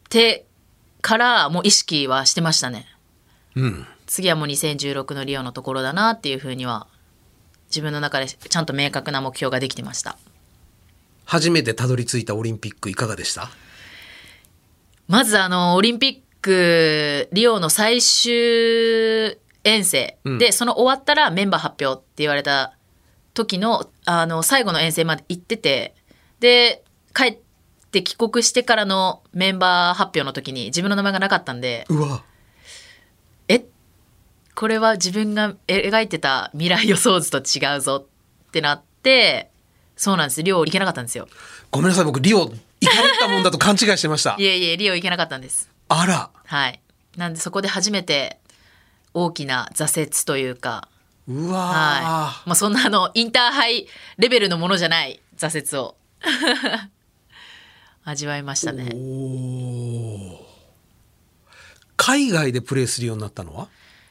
[0.09, 0.45] て
[1.03, 2.87] からもう意識はしてましたね。
[3.55, 3.85] うん。
[4.07, 6.87] 次はもう2016のリオのところだなっていうふうには
[7.69, 10.17] 自分の中でちゃんと明確な目標ができてました。
[11.25, 13.49] 初めてたどり着いたオリンピックいかがでした？
[15.07, 20.17] まずあのオリンピックリオの最終遠征。
[20.23, 20.37] うん。
[20.37, 22.77] で、その終わったらメンバー発表って言われた
[23.33, 25.95] 時のあの最後の遠征まで行ってて。
[26.39, 26.83] で
[27.15, 27.39] 帰
[27.93, 32.23] って帰国してからのメンバー発表の時に自分の名前がなかったんでうわ。
[33.47, 33.65] え？
[34.55, 38.07] これは自分が描いてた未来予想図と違うぞ
[38.47, 39.51] ってなって
[39.95, 40.41] そうなんです。
[40.41, 41.27] リオ行けなかったんですよ。
[41.69, 42.55] ごめんなさい、僕リオ行か
[43.03, 44.35] れたもんだと勘違いしてました。
[44.39, 44.43] い。
[44.43, 45.69] えいえリオ行けなかったんです。
[45.87, 46.31] あら。
[46.45, 46.81] はい。
[47.15, 48.39] なんでそこで初めて
[49.13, 50.89] 大きな挫折というか
[51.27, 52.49] うわー、はい。
[52.49, 53.85] まあそんなあのインターハイ
[54.17, 55.95] レベルのものじゃない挫折を
[58.05, 58.95] 味わいましたね。
[61.95, 63.69] 海外でプレーするようになったのは？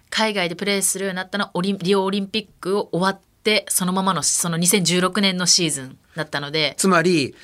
[0.08, 7.34] 海外でプレーするようになったのはオリンリオオリンピックを終わってそのままのその2016年のシーズンだったので、つまり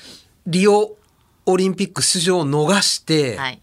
[0.47, 0.95] リオ
[1.45, 3.61] オリンピック出場を逃して、はい、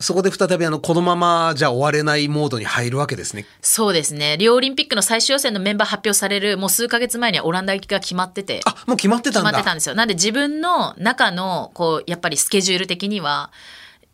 [0.00, 3.46] そこで再びあのこのままじゃ終われないモードに入るわけですね。
[3.62, 9.50] そうですねリオオリンピックの最終予選のメンバー発表されるもう数ヶ月前にはオランダ行きが決まっててあもう決まってたんだ。
[9.50, 13.50] 決まってたんですよなんで自分の中のこうやっぱりスケジュール的には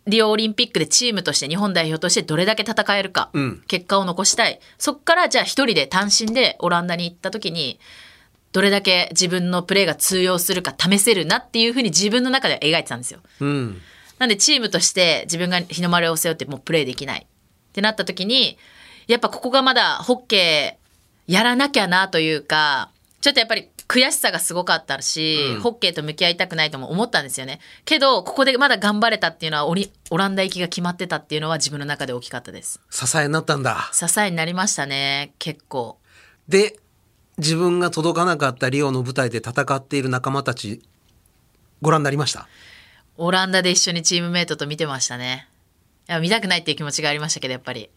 [0.07, 7.79] リオオリンピックでチームとして日本代表としてどれだけ戦えるか、うん結果を残したいそっからじゃあ一人で単身でオランダに行った時に
[8.53, 13.21] どれだけ自分のプレーが通用するか試せるなっていうふうに自分の中では描いてたんですよ。
[13.41, 13.81] うん。
[14.21, 18.59] なんでチームとして自分が日の丸を背負ってもうプレーできないってなった時に
[19.09, 27.59] やっぱここがまだホッケーやらなきゃなというかちょっとやっぱり悔しさがすごかったし、ホッケーと向き合いたくないとも思ったんですよね。
[27.85, 32.81] けどここでまだ頑張れたっていうのはオリオランダ行きが決まってたっていうのは自分の中で大きかったです。
[32.89, 33.91] 支えになったんだ。
[33.93, 35.99] 支えになりましたね結構。
[36.49, 36.79] で
[37.39, 40.83] 自分が届かなかったリオの舞台で戦っている仲間たち
[41.83, 42.47] ご覧になりました？
[43.23, 45.47] オランダで一緒にチームメイトと見てましたね。
[46.09, 47.91] いや見たくないっていう気持ちがありましたけど、やっぱり。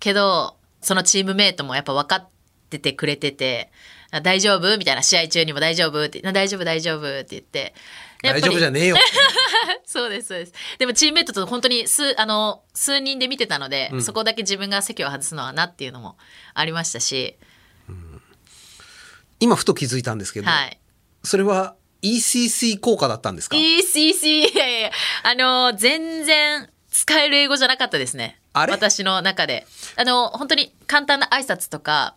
[0.00, 2.28] けど、そのチームメイトもやっぱ分かっ
[2.68, 3.70] ててくれてて、
[4.10, 7.72] あ大丈夫みたいな試合中にも大丈夫って、あ大丈夫大丈夫って言って。
[8.20, 8.96] 大丈夫じゃねえよ。
[9.86, 10.52] そうです、そうです。
[10.78, 16.18] でもチームメイトと本当に数、あの、数人で見てたので、そこだけ自分が席を外すのはなっていうのも
[16.52, 17.36] ありましたし、
[19.38, 20.80] 今ふと気づいたんですけど、はい。
[21.22, 24.90] それは ECC 効果だったんですか？ECC、いやいや
[25.22, 28.38] あの、全然使える英語じゃなかったですね。
[28.54, 29.66] 私の中で。
[29.96, 32.14] あの、本当に簡単な挨拶とか、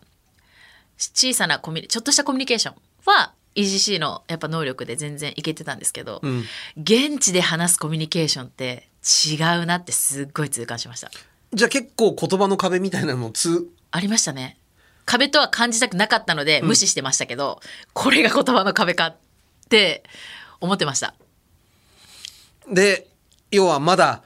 [0.96, 6.44] 小さなコミュニ、ちょっとしたコミュニケーションは、EGC のやっぱ能力で全然いけてたんですけど、ん
[6.80, 11.10] 現地で話すコミュニケーションって違うなってすっごい痛感しました。
[11.52, 14.56] じゃあ結構言葉の壁みたいなのもつありましたね。
[15.04, 17.60] 壁とは感じたくなかったので無視してましたけど、
[17.92, 19.29] これが言葉の壁かって
[20.60, 21.14] 思ってました。
[22.70, 23.08] で
[23.50, 24.22] 要はまだ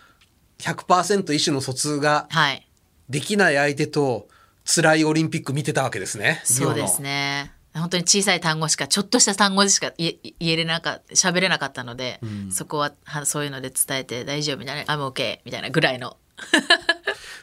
[0.59, 2.68] 100%意思の疎通がはい。
[3.09, 4.28] できない相手と
[4.64, 6.40] 辛いオリンピック見てたわけですね。
[6.44, 7.52] そうですね。
[7.74, 16.16] 本当に小さい単語しか、ちょっとした単語でしか言え言えれなかった、喋れなかったので、そこははそういうので伝えて大丈夫みたいな、I'm okay みたいなぐらいの。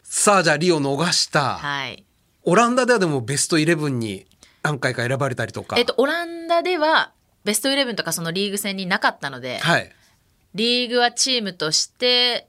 [0.04, 1.58] さあじゃあリオ逃した。
[1.58, 2.06] はい。
[2.44, 4.26] オランダではでもベストイレブンに
[4.64, 5.78] 何回か選ばれたりとか。
[5.78, 7.12] えっと、オランダでは、
[7.44, 9.92] ベストイレブンとかそのリーグ戦になかったので、はい。
[10.54, 12.48] リーグはチームとして、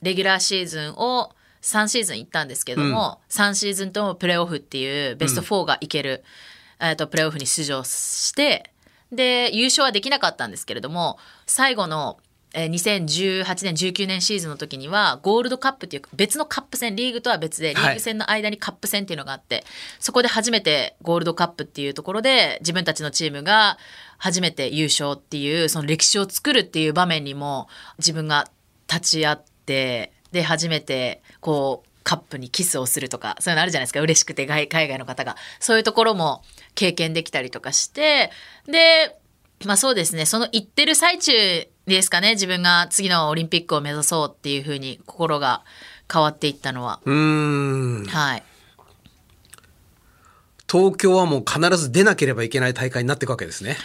[0.00, 6.24] レギュラーシーズンを3シーズン行ったんですけども、3シーズンともプレーオフっていうベスト4がいける、
[6.80, 8.72] えっとプレーオフに出場して
[9.12, 12.18] で優勝はできなかったんですけれども最後の、
[12.54, 17.92] えー2018年19年シーズンの時にはゴールドカップっていう別のカップ戦リーグとは別でリはい。
[17.92, 19.64] ーグ戦の間にカップ戦っていうのがあって、
[20.00, 23.78] そこで初めてゴールドカップっていうところで自分たちのチームが
[24.22, 27.66] 初めて優勝っていうその歴史を作るっていう場面にも
[27.98, 28.46] 自分が
[28.88, 36.42] 立ち会ってで初めてこうカップにキスをするとかそういうのあるじゃないですか嬉しくて外海外の方がそういうところも
[36.76, 38.30] 経験できたりとかして
[38.66, 39.18] で
[39.66, 41.32] まあそうですね、その行ってる最中
[41.86, 45.62] ですかね、自分が次のオリンピックを目指そうっていうふうに心が
[46.12, 47.00] 変わっていったのは。
[47.04, 48.06] うーん。
[48.06, 48.42] はい。
[50.70, 53.76] 東京はもう必ず出なければいけない大会になっていくわけですね。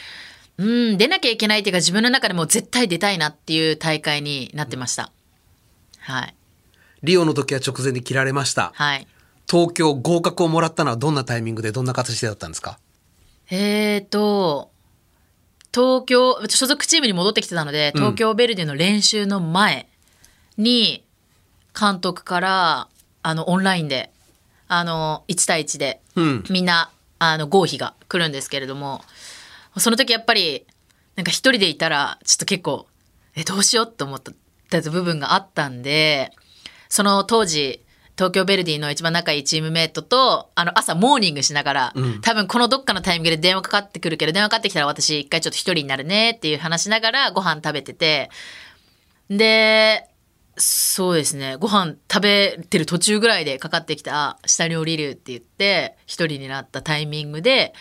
[0.60, 5.12] うん、出なきゃいけないっていうか自分の中でも絶対出たいなっていう大会になってました。
[6.00, 6.36] はい。
[7.04, 8.72] リオの時は直前で切られました。
[8.74, 9.08] はい。
[9.50, 12.80] 東京合格をもらったのはどんなタイミングでどんな形でだったんですか？
[13.50, 14.72] えーと、
[15.74, 19.88] 東京、所属チームに戻ってきてたので、東京ベルディの練習の前
[20.58, 21.04] に、
[21.80, 22.88] 監督から、
[23.24, 24.10] あの、オンラインで、
[24.68, 26.44] あの、1対1で、うん。
[26.50, 26.90] みんな、
[27.20, 29.02] あの、合否が来るんですけれども、
[29.80, 30.66] その時やっぱり、
[31.16, 32.88] なんか一人でいたら、ちょっと結構、
[33.36, 36.32] え、どうしようと思った部分があったんで、
[36.90, 37.84] その当時、
[38.18, 48.32] 東京ベルディの一番仲いいチームメイトと、あの、朝モーニングしながら、多分このどっかのタイミングで電話かかってくるけど、電話かかってきたら私一回ちょっと一人になるねっていう話しながらご飯食べてて、
[49.30, 50.10] で、
[50.58, 51.56] そうですね。
[51.58, 57.74] ご飯食べてる途中ぐらいでかかってきた、あ下に降りるって言って、一人になったタイミングで、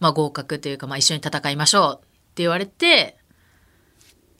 [0.00, 1.98] まあ合格というか、まあ一緒に戦いましょうっ
[2.34, 3.16] て言われて、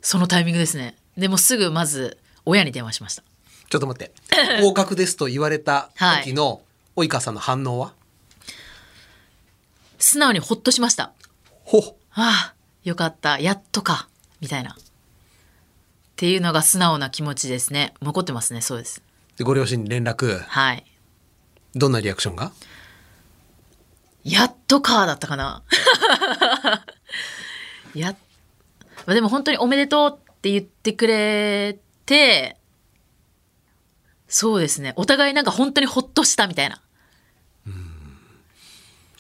[0.01, 0.97] そのタイミングですね。
[1.17, 3.23] でもすぐまず親に電話しました。
[3.69, 4.13] ちょっと待って。
[4.63, 5.91] 合格ですと言われた
[6.23, 6.63] 時の
[6.97, 7.93] 及川さんの反応は？
[9.99, 11.13] 素直にほっとしました。
[11.65, 13.41] ほああ、よかった。
[13.41, 14.09] やっとか。
[14.41, 14.73] みたいな。
[14.73, 14.75] っ
[16.17, 17.95] ていうのが素直な気持ちですね。
[18.01, 18.61] 残ってますね。
[18.61, 19.03] そうです。
[19.37, 20.39] でご両親に連絡。
[20.41, 20.85] はい。
[21.75, 22.53] どんなリアクションが？
[24.29, 25.63] やっとかだったかな。
[27.95, 28.17] やっ、
[29.07, 32.59] まあでも本当におめでとうって言ってくれて、
[34.29, 34.93] そうですね。
[34.97, 36.81] お互いなんか本当にほっとしたみたいな。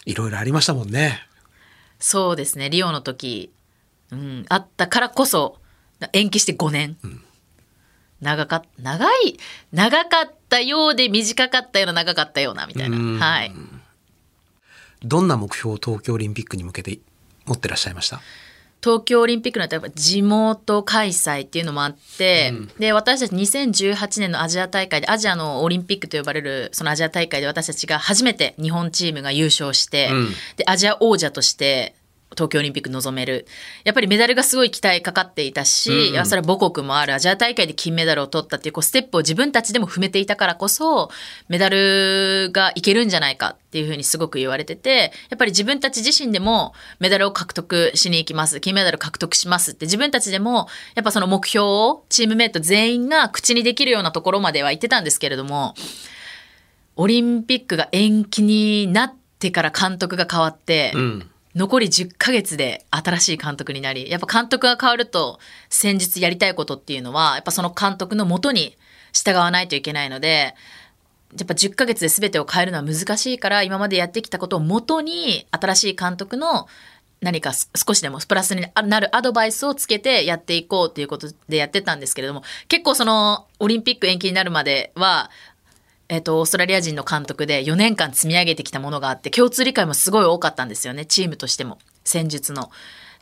[0.05, 1.27] いろいろありましたもんね。
[1.99, 2.71] そうですね。
[2.71, 3.53] リオの時、
[4.11, 5.59] うん、あったからこそ、
[6.12, 6.97] 延期して5年。
[8.21, 9.38] 長かっ長い、
[9.73, 12.97] 長かったようで短かったような長かったようなみたいな。
[12.97, 13.53] うんはい。
[15.03, 16.99] どんな目標を東京オリンピックに向けて
[17.47, 18.21] 持ってらっしゃいました？
[18.81, 30.29] 東京オリンピックのやっぱ地元開催っていうのもあって、で私たち2018年のアジア大会でアジアのオリンピックと呼ばれるそのアジア大会で私たちが初めて日本チームが優勝して、うん。
[30.57, 31.97] でアジア王者として
[32.38, 33.46] 東京オリンピック臨める。
[33.83, 37.14] やっぱりメダルがすごい期待かかっていたし、いやそれは母国もある。
[37.14, 41.11] アジア大会で金メダルを取ったっていうこうステップを自分たちでも踏めていたからこそ
[41.48, 55.74] メダルがいけるんじゃないかっていうふうにすごく言われててやっぱり自分たち自身でもメダルを獲得しに行きます金メダル獲得しますって自分たちでもやっぱその目標をチームメイト全員が口にできるようなところまでは言ってたんですけれども
[56.96, 61.31] オリンピックが延期になってから監督が変わって、うん。
[61.59, 68.77] 残り10ヶ月で新しい監督になり、やっぱ監督が変わると先日やりたいことっていうのは、やっぱその監督のもとに
[69.12, 70.55] 従わないといけないので、
[71.37, 76.68] やっぱ10ヶ月で全てを変えるのは難しいから、今までやってきたことをもとに新しい監督の
[77.21, 85.29] 何か少しでもプラスになるアドバイスをつけてやっていこうということでやってたんですけれども、結構そのオリンピック延期になるまでは、
[86.09, 92.71] えっと、オーストラリア人の監督で4年間積み上げてきたものがあって、共通理解もすごい多かったんですよね、チームとしても、戦術の。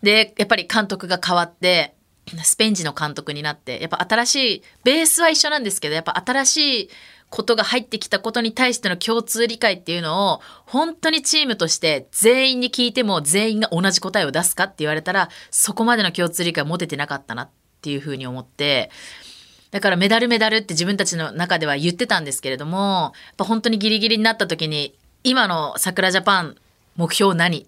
[0.02, 1.94] で、やっぱり監督が変わって、
[2.42, 6.90] スペイン人の監督になって、やっぱ新しい、ベースは一緒なんですけど、やっぱ新しい
[7.28, 17.50] ことが入ってきたことに対しての共通理解っていうのを、本当にチームとして全員に聞いても全員が同じ答えを出すかって言われたら、そこまでの共通理解を持ててなかったなっ
[17.82, 18.90] ていうふうに思って、
[19.70, 26.56] だからメダルメダルって自分たちの中では言ってたんですけれども、やっぱ本当にギリギリになった時に、今の桜ジャパン
[26.96, 27.62] 目標何？
[27.62, 27.66] っ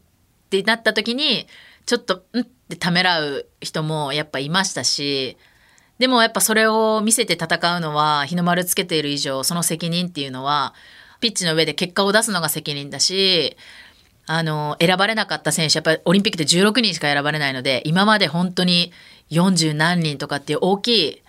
[0.50, 1.46] てなった時に、
[1.87, 5.37] ちょっと、んってためらう人もやっぱいましたし、
[5.98, 10.74] でもやっぱそれを見せて戦うのは日の丸つけている以上、その責任っていうのは、
[11.20, 13.56] ピッチの上で結果を出すのが責任だし、
[14.26, 18.92] あの、選ばれなかった選手、やっぱりオリンピックで16人しか選ばれないので、今まで本当に
[19.30, 21.22] 40何人とかっていう大きい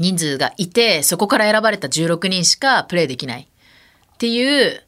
[0.00, 4.82] 人数がいて、そこから選ばれた16人しかプレーできないっていう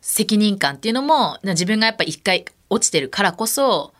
[0.00, 3.92] 責任感っていうのも、自分がやっぱ一回落ちてるからこそ、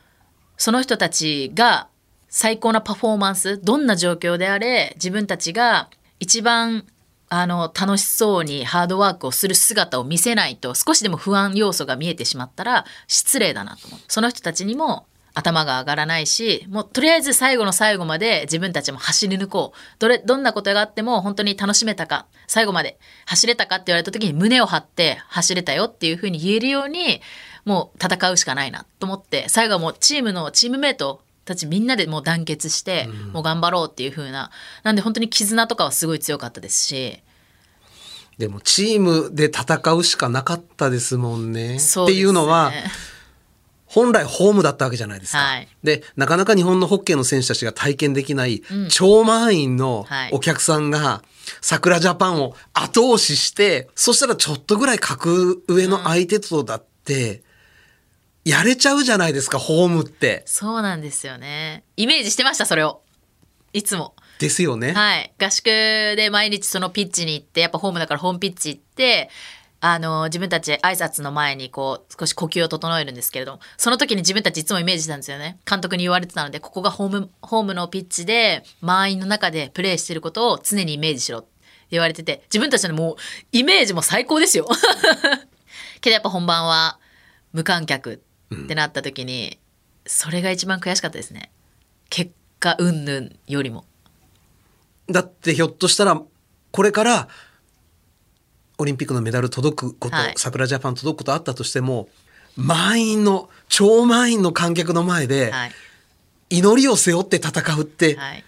[0.57, 1.89] その人たちが
[2.29, 6.87] 最高なパフォーマンス、どんな状況であれ、自分たちが一番
[7.29, 14.01] あの楽しそうにハードワークをする姿を見せないと少しでも不安要素が見えてしまったら失礼だなと思う。
[14.09, 19.79] その人たちにも頭が上がらないし、もうとりあえず最後の最後まで自分たちも走り抜こう。
[19.99, 27.21] どれ、どんなことがあっても本当に楽しめたか、最後まで走れたかって言われた時に胸を張って走れたよっていうふうに言えるように、
[27.65, 34.51] もう戦うしかないなと思って、最後はもうチームのチームメイトたちみんなでもう団結して、もう頑張ろうっていう風な
[34.85, 37.23] なんで本当に絆とかはすごい強かったですし
[38.39, 41.75] でもチームで戦うしかなかったですもんね。
[41.75, 42.73] ねっていうのは
[43.95, 45.39] 本来ホームだったわけじゃないですか。
[45.39, 51.23] はいでなかなか日本のホッケーの選手たちが体験できない超満員のはいお客さんが
[51.61, 57.43] 桜ジャパンを後押しして、そしたらちょっとぐらい格上の相手とだって、
[58.45, 60.43] やれちゃうじゃないですかホームって。
[60.47, 63.03] そうなんですよねイメージしてましたそれを
[63.73, 64.93] いつもですよね。
[64.93, 65.33] はい。
[65.39, 69.31] 合宿で毎日そのピッチに行って、やっぱホームだからホームピッチ行って、
[69.87, 75.59] あの、自分たち挨拶の前にこう、少し呼吸を整えるんですけれども、その時に自分たちいつもイメージしたんですよね。
[75.69, 81.49] 監督に言われてたので、ここがホーム、ホームのピッチで、満員の中でプレーしてることを常にイメージしろって
[81.91, 83.17] 言われてて、自分たちのもう、
[83.53, 84.67] イメージも最高ですよ。
[86.01, 86.99] けどやっぱ本番は
[87.53, 88.23] 無観客
[88.55, 89.59] ってなった時に、
[90.07, 91.51] それが一番悔しかったですね。
[92.09, 93.85] 結果云々よりも。
[95.11, 96.19] だってひょっとしたら
[96.71, 97.29] これから
[98.85, 102.09] オリンピックのメダル届くこと、はい桜ジャパン届くことあったとしても
[102.57, 105.73] 満員の超満員の観客の前ではい。
[106.51, 108.45] 祈りを背負って戦うってはい。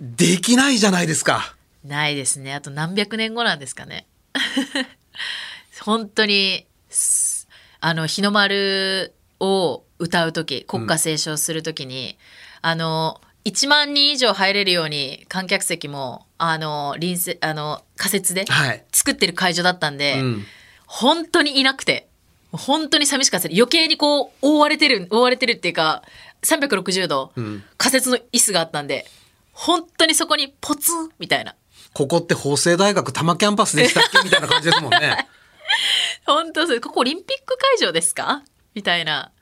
[0.00, 1.54] できないじゃないですか。
[1.84, 2.52] ないですね。
[2.54, 4.06] あと何百年後なんですかね。
[5.80, 7.46] 本当に、す
[7.80, 12.18] あの、日の丸を歌う時国歌斉唱する時に、
[12.62, 18.84] あの、1万人以上入れるように観客席も、あの、隣接、あの、仮設ではい。
[18.92, 20.44] 作ってる会場だったんで、うん
[20.86, 22.06] 本当にいなくて、
[22.52, 23.48] 本当に寂しかった。
[23.48, 26.02] 余計にこう、覆われてる、覆われてるっていうか、
[26.44, 29.06] 360度、ん仮設の椅子があったんで、
[29.52, 31.56] 本当にそこにポツンみたいな。
[31.94, 34.20] ここって法政大学多摩キャンパスでしたっけ？
[34.22, 35.26] みたいな感じですもんね。
[36.26, 38.42] 本当そうここオリンピック会場ですか？
[38.74, 39.32] みたいな。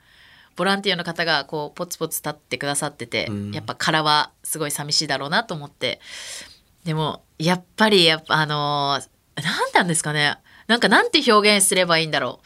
[0.55, 3.51] ボランティアの方がこうポツポツ立ってくださってて、ん。
[3.51, 5.99] やっぱ殻はすごい寂しいだろうなと思って。
[6.85, 10.37] でもやっぱりやっぱあのーなんなんですかね。
[10.67, 12.39] なんかなんて表現すればいいんだろ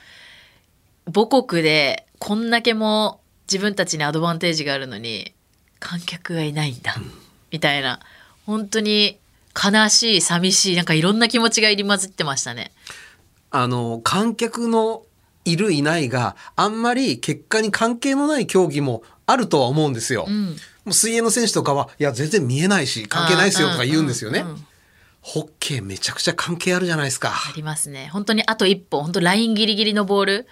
[1.08, 1.12] う。
[1.12, 3.20] 母国でこんだけも
[3.52, 5.34] 自分たちにアドバンテージがあるのに
[5.80, 6.96] 観客がいないんだ、
[7.52, 8.00] みたいな。
[8.46, 9.20] 本当に
[9.54, 12.72] 悲しい寂しいなんかいろんな気持ちが入り混じってましたね。
[13.50, 15.04] あの観客の
[15.52, 20.26] いるいないがあんまり結果に関係のない競技もあるとは思うんですよ。
[20.28, 24.46] うんもう水泳の選手とかはいや全然見えないし関係ないですよとか言うんですよね。
[25.22, 27.32] ホッケーめちゃくちゃ関係あるじゃないですか。
[27.32, 28.08] ありますね。
[28.14, 30.48] 本当にあと一歩、本当ラインギリギリのボール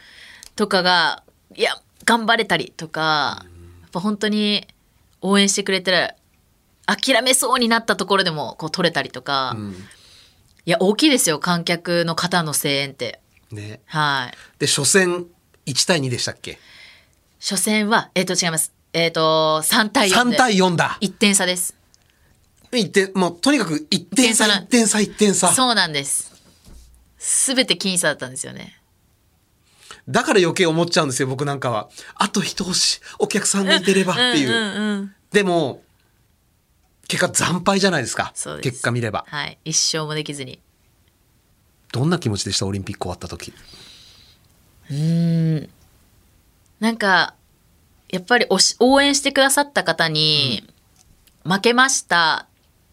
[0.57, 1.23] とかが、
[1.55, 1.71] いや、
[2.03, 3.45] 頑張れたりとか、
[3.81, 4.67] やっぱ本当に
[5.21, 6.09] 応援してくれてる、
[6.85, 9.75] 諦めそうになったところでもこう取れたりとか、うん
[10.67, 13.19] いや、大きいですよ、観客の方の声援って。
[13.55, 14.59] ね、はい。
[14.59, 15.25] で初戦
[15.65, 16.59] 1対2でしたっけ？
[17.39, 18.73] 初戦は、えっ、と、違います。
[18.93, 20.37] えっ、と、3対4 3で。
[20.37, 21.75] 対4だ1点差です。
[22.71, 26.33] 1点もうとにかく1点差一点差な1点差1点差そうなんです。
[27.17, 28.79] すべて僅差だったんですよね。
[30.07, 35.15] だから余計思っちゃうんですよ僕なんかはあと一押しお客さんがいてればっていう,、うんうんうん。
[35.31, 35.81] でも
[37.07, 38.31] 結果惨敗じゃないですか
[38.61, 39.57] 結果見ればはい。
[39.65, 40.59] 一勝もできずに。
[41.91, 42.65] どんな気持ちでした？
[42.65, 43.53] オリンピック終わった時。
[44.89, 45.69] うーん。
[46.79, 47.35] なんか
[48.09, 48.47] やっぱり
[48.79, 50.67] 応援してくださった方に、
[51.43, 52.47] 負けました。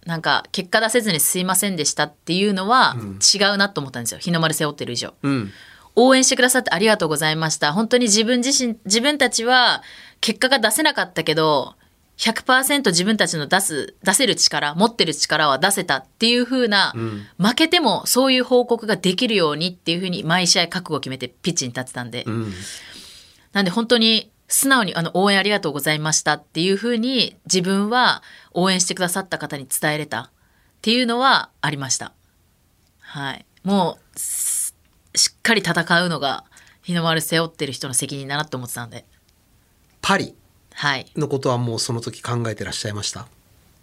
[0.07, 2.05] なんか結果出せずにすいませんでした。
[2.05, 2.97] っていうのは
[3.35, 5.15] 違うなと思ったんですよ、日の丸背負ってる以上。
[5.23, 5.51] うん。
[5.95, 7.73] 応援してくださってありがとうございました。
[7.73, 9.83] 本当に自分自身自分たちは
[10.21, 11.75] 結果が出せなかったけど
[12.19, 16.93] 100%自分たちの出す出せる力持ってる力は出せたっていう風な、
[17.39, 22.53] 負けてもそういう報告ができるようにっていう風に毎試合覚悟を決めてピッチに立ってたんで、うん
[23.53, 30.31] なんで本当に素直にあの応援ありがとうございましたっていうふうに自分は応援してくださった方に伝えれたっ
[30.83, 32.13] ていうのはありました。
[33.01, 33.47] はい。
[33.63, 34.75] もうす
[35.15, 36.45] しっかり戦うのが
[36.83, 39.05] 日の丸背負ってる人の責任だなって思ってたんで。
[40.01, 40.35] パリはい。
[41.17, 43.27] のことはもうその時考えてらっしゃいました？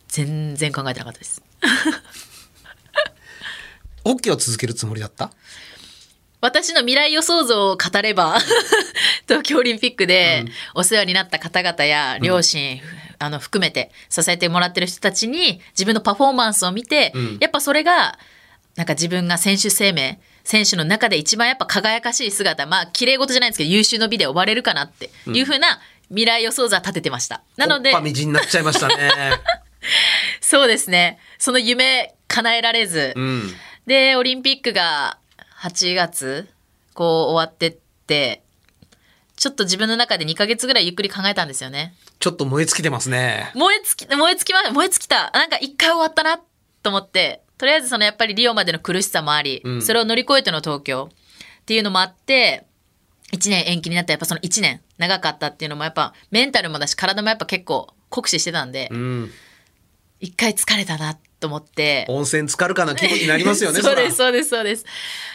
[0.07, 1.41] 全然考えてなかったです。
[4.03, 5.31] ホッケーは続けるつもりだった？
[6.41, 8.39] 私の未来予想像を語れば
[9.27, 12.79] 東京オリンピックでお世話になった方々や両親、
[13.19, 17.37] あの含めて支えてもらってる人たちに自分のパフォーマンスを見て、ん。
[17.41, 18.17] やっぱそれが
[18.77, 25.79] なんか自分が選手生命選手の中で一番やっぱ輝かしい姿まあ綺麗事じゃないんですけど優秀の美で終われるかなっていうふうな
[26.09, 27.43] 未来予想図は立ててました。
[27.57, 29.11] なのでになっちゃいましたね
[30.41, 33.53] そうですねその夢叶えられず、うん
[33.85, 35.17] でオリンピックが
[35.63, 36.47] 8月
[36.93, 38.43] こう終わってって
[39.35, 41.95] ちょっと自分の中で2ヶ月ぐらいゆっくり考えたんですよね。
[42.19, 43.51] ちょっと燃え尽きてますね。
[43.55, 45.31] 燃え尽き、燃え尽きま、燃え尽きた。
[45.31, 46.41] なんか一回終わったな
[46.83, 52.65] と思って、とりあえずそのやっぱりリオまでの苦しさもあり、うんそれを乗り越えての東京っていうのもあって、
[53.31, 59.31] 1年延期になったやっぱその1年長かったっていうのもやっぱメンタルもだし体もやっぱ結構酷使してたんでう、ん。
[60.19, 63.79] 一回疲れたなと思って、温泉浸かるかな気分になりますよね。
[63.81, 64.85] そうです、そうです、そうです。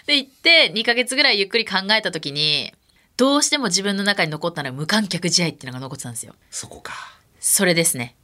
[0.07, 2.74] で、行って、2ヶ月ぐらいゆっくり考えた時に、
[3.16, 6.34] どうしても自分の中に残ったのは無観客試合っていうのが残ってたんですよ。
[6.51, 6.92] そこか。
[7.40, 8.16] それですね。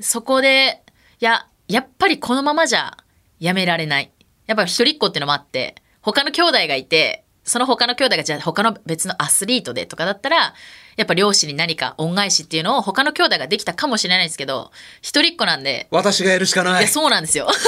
[0.00, 0.82] そこで、
[1.20, 2.96] いや、やっぱりこのままじゃ
[3.38, 4.10] やめられない。
[4.46, 10.54] やっぱり一人っ子っていうのもあって、他の兄弟がいて、その他の兄弟がじゃあ他の別のアスリートでとかだったら、
[10.96, 14.70] やっぱ両親に何か恩返しっていうのを他の兄弟ができたかもしれないですけど、
[15.02, 16.82] 一人っ子なんで、私がやるしかないい。
[16.82, 17.48] や、そうなんですよ。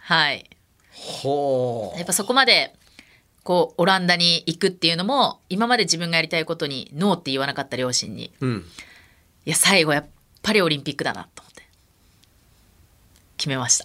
[0.00, 0.48] はい。
[0.94, 2.74] ほうやっぱそこまで
[3.42, 8.64] こうオランダに行くっていうのも今まで自分がやりたいことにノーって言わなかった両親にうん。
[9.44, 10.06] いや最後やっ
[10.42, 11.62] ぱりオリンピックだなと思って
[13.36, 13.84] 決めました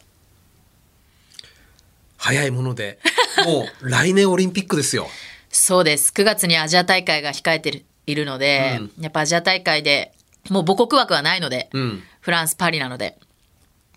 [2.19, 2.99] 早いもので、
[3.45, 5.09] もう来年オリンピックですよ。
[5.49, 10.13] そうです9月にアジア大会が控えてるいるので、やっぱアジア大会で
[10.49, 12.03] もう母国枠はないので、うん。
[12.21, 13.17] フランスパリなので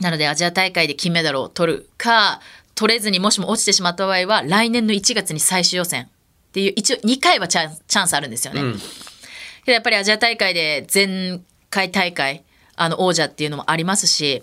[0.00, 2.40] なのでアジア大会で金メダルを取るか
[2.74, 6.08] 取れずにもしも落ちてしまった場合は来年の1月に最終予選っ
[6.52, 8.62] ていう一応2回はチャンチャンスあるんですよね。
[8.62, 8.80] うん。
[9.66, 12.42] やっぱりアジア大会で前回大会
[12.74, 14.42] あの王者っていうのもありますし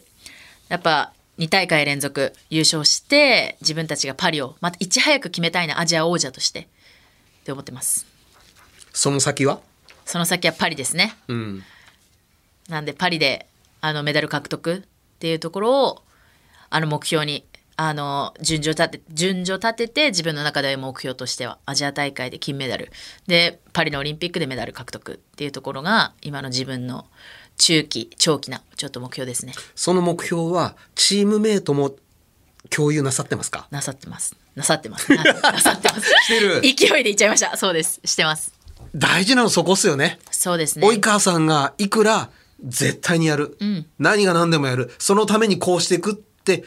[0.70, 6.66] やっぱ2大会連続優勝して自分たちがパリをまたいち早く決めたいなアジア王者としてっ
[7.46, 8.06] て思ってます。
[8.94, 9.62] その先は？
[10.06, 11.16] その先はパリですね。
[11.28, 11.64] うん。
[12.68, 13.48] なんでパリで
[13.82, 14.82] あのメダル獲得っ
[15.20, 16.04] ていうところを
[16.70, 17.46] あの目標に
[17.78, 22.92] あの順序立て順序立てて自分の中で目標としてはアジア大会で金メダル
[23.26, 27.06] でパリのオリンピックでメダル獲得っていうところが今の自分の
[27.60, 29.54] 中期長期なちょっと目標ですね。
[29.76, 31.96] その目標は、チームメイトも
[32.70, 33.68] 共有なさってますか？
[33.70, 34.36] なさってます。
[34.56, 35.14] なさってます。
[35.14, 36.10] な なさってます。
[36.24, 36.62] してる。
[36.62, 37.56] 勢いで言っちゃいました。
[37.58, 38.00] そうです。
[38.06, 38.54] してます。
[38.96, 40.20] 大事なのそこっすよね。
[40.32, 40.88] そうですね。
[40.88, 42.30] 及川さんがいくら
[42.64, 43.86] 絶対にやる、ん。
[44.00, 44.94] 何が何でもやる。
[44.98, 46.64] そのためにこうしていくって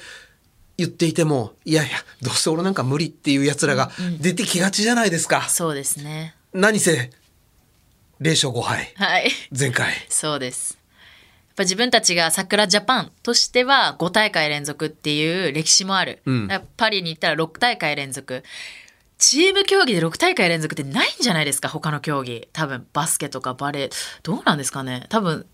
[0.77, 3.91] 言っていてもいやいやどうせ俺なんか無理っていうやつらが
[4.21, 6.35] 出てきがちじゃないですか、そうですね。
[6.53, 7.11] 何せ
[8.21, 8.93] 0勝5敗。
[8.97, 9.31] はい。
[9.59, 9.93] 前回。
[10.09, 10.79] そうです。
[11.55, 16.21] ぱ自分たちが桜ジャパンとしては5大会連続っていう歴史もある。
[16.27, 18.43] うんパリに行ったら6大会連続。
[19.19, 21.69] チーム競技で6大会連続ってないんじゃないですか？
[21.69, 22.49] 他の競技。
[22.53, 23.91] 多分バスケとかバレー。
[24.23, 25.07] どうなんですかね？
[25.09, 25.47] 多分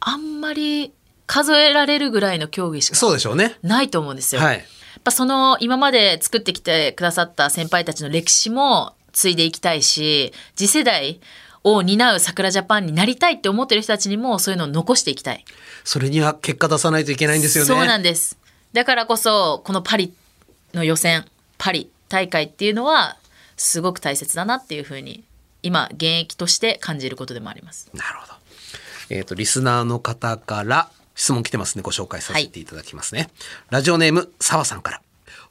[0.00, 0.92] あんまり
[1.26, 4.42] 数えられるぐらいの競技しかそうでしょうねないと思うんですよ。
[4.42, 11.20] はいやっぱその今まで作ってきてくださった先輩たちの歴史も継いでいきたいし次世代
[11.64, 15.44] を担う桜ジャパンになりたいって思ってる人たちにもそういうのを残していきたい。
[15.82, 18.38] それには結果出さないといけないんですよねそうなんです。
[18.72, 20.12] だからこそこのパリ
[20.74, 21.24] の予選
[21.58, 23.16] パリ大会っていうのは
[23.56, 25.24] すごく大切だなっていうふうに
[25.62, 27.90] 今現役として感じることでもあります。
[27.94, 28.34] なるほど。
[29.10, 31.82] えっ、と、リスナーの方から質問来てますね。
[31.82, 33.28] ご紹介させていただきますね。
[33.70, 35.02] ラジオネーム、澤さんから。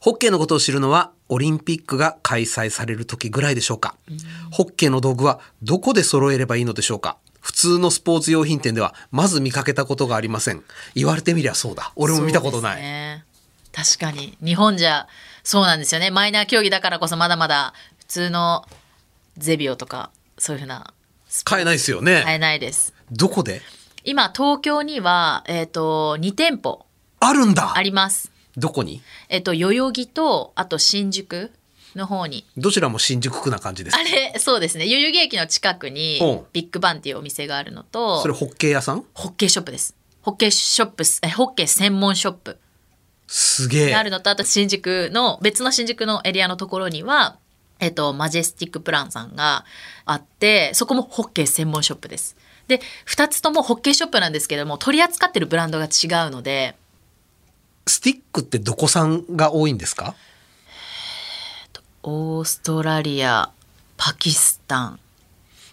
[0.03, 3.95] ホッケーのことを知るのは、オリンピックが開催される時ぐらいでしょうか。
[4.51, 7.15] ホッケーの道具はどこで揃えればいいのでしょうか。
[7.39, 10.61] 普通のスポーツ用品店では、まず見かけたことがありません。
[10.93, 11.93] 言われてみりゃそうだ。
[11.95, 12.81] 俺も見たことない。
[12.81, 13.23] ね、
[13.71, 15.07] 確かに日本じゃ
[15.41, 18.65] そうなんですよねマイナー競技だからこそまだまだ普通の
[19.37, 20.93] ゼビオとかそういうふうな
[21.45, 22.23] 買えないですよね。
[22.25, 23.61] 買えないですどこで？
[24.03, 26.85] 今東京には、えー、と2店舗
[27.21, 29.01] あるんだありますどこに？
[29.29, 31.51] えっ、と代々木とあと新宿
[31.95, 32.45] の方に。
[32.57, 34.85] どちらも新宿区な感じですあれそうですね。
[34.87, 36.19] 代々木駅の近くに
[36.53, 39.03] ビッグバンっていうお店があるのとそれホッケー屋さん？
[39.13, 39.95] ホッケーショップです。
[40.21, 42.57] ホッケーショップえホッケー専門ショップ。
[43.27, 43.91] すげえ。
[43.91, 47.37] があるのとあと新宿の別の新宿のエリアのところには
[47.79, 49.65] えっとマジェスティックプランさんが
[50.05, 52.37] あってそこもホッケー専門ショップです。
[52.67, 56.75] で2つともホッケーショップなんですけども取り扱ってるブランドが違うので
[57.85, 60.15] スティックってどこ産が多いんですか？
[62.03, 63.49] オーストラリア
[63.97, 64.99] パキスタン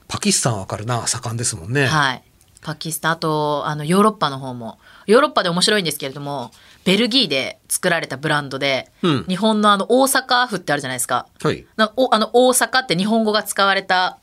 [0.06, 2.22] パキスタンわかるな盛んですもんね、はい。
[2.62, 4.78] パキスタン、あと、あの、ヨーロッパの方も。
[5.06, 6.50] ヨーロッパで面白いんですけれども、
[6.84, 11.26] ベルギーで作られたブランドで、うん日本のあの、大阪府ってあるじゃないですか。
[11.40, 14.18] はいなおあの、大阪って日本語が使われた、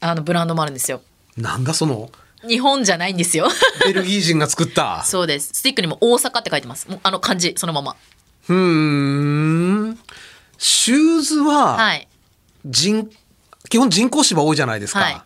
[0.00, 1.00] あの、ブランドもあるんですよ。
[1.36, 2.10] なんだその
[2.46, 3.48] 日本じゃないんですよ。
[3.84, 5.50] ベルギー人が作ったそうです。
[5.52, 6.86] スティックにも大阪って書いてます。
[7.02, 7.96] あの漢字、そのまま。
[8.48, 8.54] うー
[9.92, 9.98] ん
[10.58, 12.08] シューズははい。
[12.64, 13.10] 人
[13.68, 15.00] 基本人工芝多いじゃないですか。
[15.00, 15.20] はい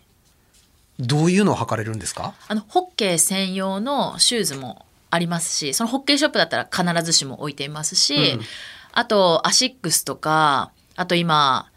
[0.98, 2.32] どういうのを履かれるんですか？
[2.48, 8.40] あのホッケー専用のシューズもありますしそのホッケーショップだったら必ずしも置いていますし、うん
[8.92, 11.70] あとアシックスとかあと今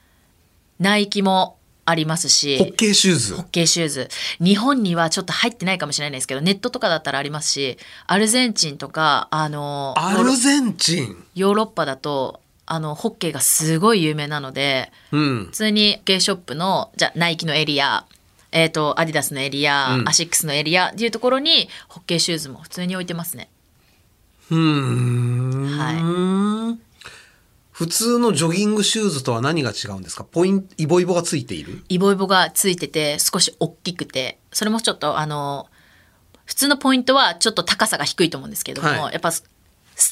[0.80, 1.58] ナイキも
[1.90, 3.46] ありますしホッケーシューズホッ。
[3.46, 4.10] ケーシューズ
[4.40, 7.78] 日本にはちょっと入ってないかもしれないですけどネットとかだったらありますし
[8.08, 11.24] アルゼンチンとかあのアルゼンチン？
[11.36, 15.52] ヨーロッパだとあのホッケーがすごい有名なのでうん普。
[15.52, 18.06] 通にホッケーショップのじゃあナイキのエリア
[18.52, 23.48] えー、とアディダスのエリア、うんアシックスのエリアっていうところにホッケーシューズも普通に置いてますね
[24.50, 25.78] うーん。
[25.78, 26.80] はい
[27.80, 30.26] 普通のジョギングシューズとは何が違うんですか？
[30.26, 31.82] ポイント、イボイボがついている？
[31.88, 34.38] イボイボがついてて少し大きくて。
[34.52, 35.70] それもちょっとあの
[36.44, 39.14] 普通のポイントはちょっと高さが低いと思うんですけども、はい。
[39.14, 39.32] やっぱ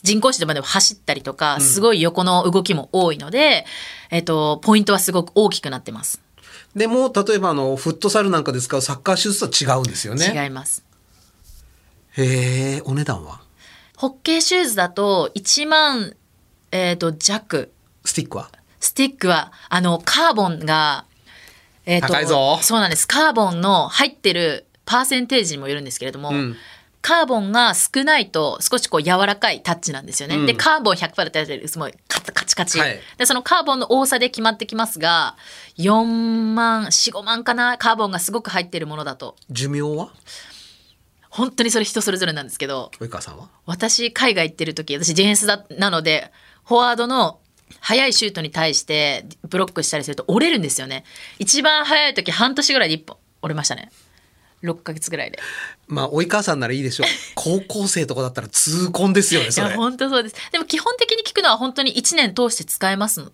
[0.01, 3.65] 人工芝でも走ったりとかすごい横の動きも多いので、
[4.11, 6.21] えっとポイントはすごく大きくなってます。
[6.73, 10.31] でも、例えばあの、フットサルなんかで使うサッカーシューズとは違うんですよね。
[10.33, 10.85] 違います。
[12.11, 13.41] へえ、お値段は？
[13.97, 16.15] ホッケーシューズだと1万、
[16.71, 17.69] えー、と弱。
[18.03, 18.49] スティックは？
[18.79, 21.05] スティックはあのカーボンが、
[21.85, 22.59] えーと高いぞ。
[22.61, 23.07] そうなんです。
[23.07, 26.55] カーボンの入ってるパーセンテージにもよるんですけれども、ん。
[27.01, 30.35] カーボンが少ないと少しこう柔らかいタッチなんですよね。
[30.35, 30.45] うん。
[30.45, 32.99] でカーボン100%だったらすごいカカチカチ、はい。
[33.17, 35.37] でそのカーボンの多さで決まってきますが
[35.77, 36.03] 4
[36.53, 37.77] 万45万かな？
[37.77, 39.35] カーボンがすごく入ってるものだと。
[39.49, 40.09] 寿命は？
[41.29, 43.47] 本当にそれ人それぞれなんですけど及川さんは？
[43.65, 46.31] 私海外行ってる時私ディフェンスだなので
[46.67, 47.39] フォワードの
[47.79, 51.05] 速いシュートに対してブロックしたりすると折れるんですよね。
[51.39, 53.89] 一番速い時半年ぐらいで1本折れましたね。
[54.63, 55.39] 6ヶ月ぐらいで。
[55.87, 57.07] まあ、及川さんならいいでしょう。
[57.35, 59.75] 高校生とかだったら痛恨ですよね、いや。
[59.77, 60.35] 本当そうです。
[60.51, 63.31] でも基本的に聞くのは本当に1年通して使えますの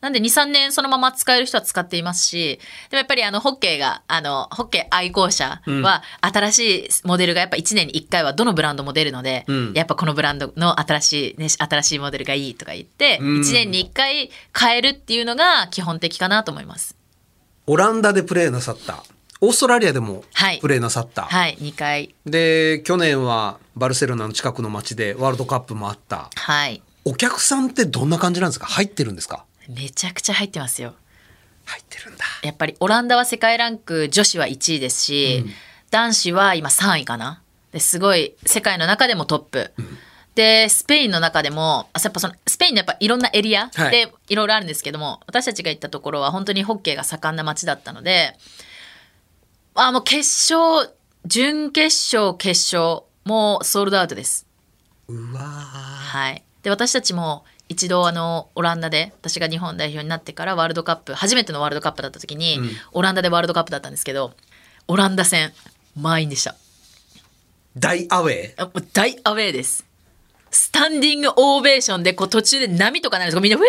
[0.00, 9.72] なんで23年そのまま使える人は使っていますしでもやっぱりあのホッケーがあのホッケー愛好者は新しいモデルがやっぱ1年に1回はどのブランドも出るので、うん。
[9.74, 13.40] やっぱこのブランドの新しい、ね、新しいモデルがいいとか言って、うん。
[13.40, 16.96] 1年に1回変えるっていうのが基本的かなと思います。
[17.66, 19.02] オランダでプレーなさった。
[19.40, 20.58] オーストラリアでもはい。
[20.60, 21.22] プレーなさった。
[21.22, 22.14] はい2回。
[22.24, 26.30] で、去年はバルセロナの近くの街でワールドカップもあった。
[26.34, 26.82] はい。
[27.04, 28.66] お客さんってどんな感じなんですか？
[28.66, 29.44] 入ってるんですか？
[29.68, 30.94] めちゃくちゃ入ってますよ。
[31.66, 32.24] 入ってるんだ。
[32.42, 35.44] やっぱりオランダは世界ランク女子は1位ですし、
[35.90, 37.42] 男子は今3位かな。
[37.72, 39.72] ですごい世界の中でもトップ、
[40.34, 43.90] でスペインの中でもあやっぱそのスペインのやっぱいろんなエリアはい。
[43.90, 48.36] でいろいろあるんですけども、私たちが行ったところは本当にホッケーが盛んな街だったので
[49.74, 50.18] あもう決
[50.54, 50.94] 勝
[51.26, 54.46] 準決勝決勝もうソールドアウトです。
[55.08, 55.44] うわー。
[55.44, 62.58] はい、で私たちも一度あのオランダで私が日本代表になってからワールドカップ初めてのワールドカップだった時に、
[62.92, 64.32] オランダでワールドカップだったんですけど
[64.86, 65.52] オランダ戦
[65.96, 66.54] 満員でした。
[67.76, 68.84] 大アウェー？
[68.92, 69.84] 大アウェーです。
[70.50, 73.42] スタンディングオーベーションでこう途中で波とかなるんです。
[73.42, 73.66] みんなウェー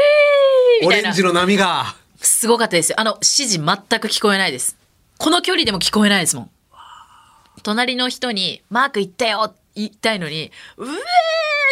[0.82, 1.10] みたいな。
[1.10, 1.96] オレンジの波が。
[2.22, 2.92] すごかったです。
[2.92, 4.78] よあの指示全く聞こえないです。
[5.18, 6.52] この距離でも聞こえないですもん。
[7.64, 10.94] 隣の人に「マーク行ったよ!」言いたいのに「うえー!」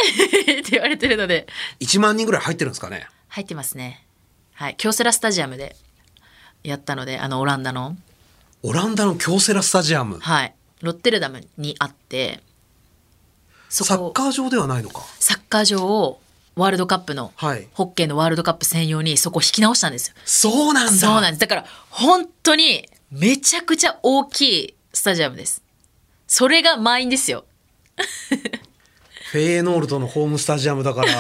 [0.61, 1.47] って言われてるので。
[1.79, 3.07] 1万人ぐらい入ってるんですかね？
[3.29, 4.05] 入ってますね。
[4.53, 4.75] はい。
[4.77, 5.75] 京セラスタジアムで。
[6.63, 7.95] やったのであのオランダの。
[8.63, 10.19] オランダの京セラスタジアム？
[10.19, 10.53] はい。
[10.81, 12.41] ロッテルダムにあって
[13.69, 15.03] そサッこカー場ではないのか。
[15.19, 16.19] サッカー場を
[16.55, 17.67] ワールドカップの、はい。
[17.73, 20.15] ホッケーのワールドカップ専用にそこ引き直したんですよ。
[20.25, 20.91] そうなんだ。
[20.93, 21.39] そうなんです。
[21.39, 25.61] だから本当にめちゃくちゃ大きいスタジアムです。
[26.27, 27.45] それが満員ですよ
[29.31, 31.11] フェーノールトのホームスタジアムだから、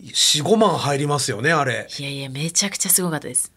[0.00, 1.86] 4、5万入りますよね、あれ。
[1.98, 3.52] いやいやめちゃくちゃすごかったです。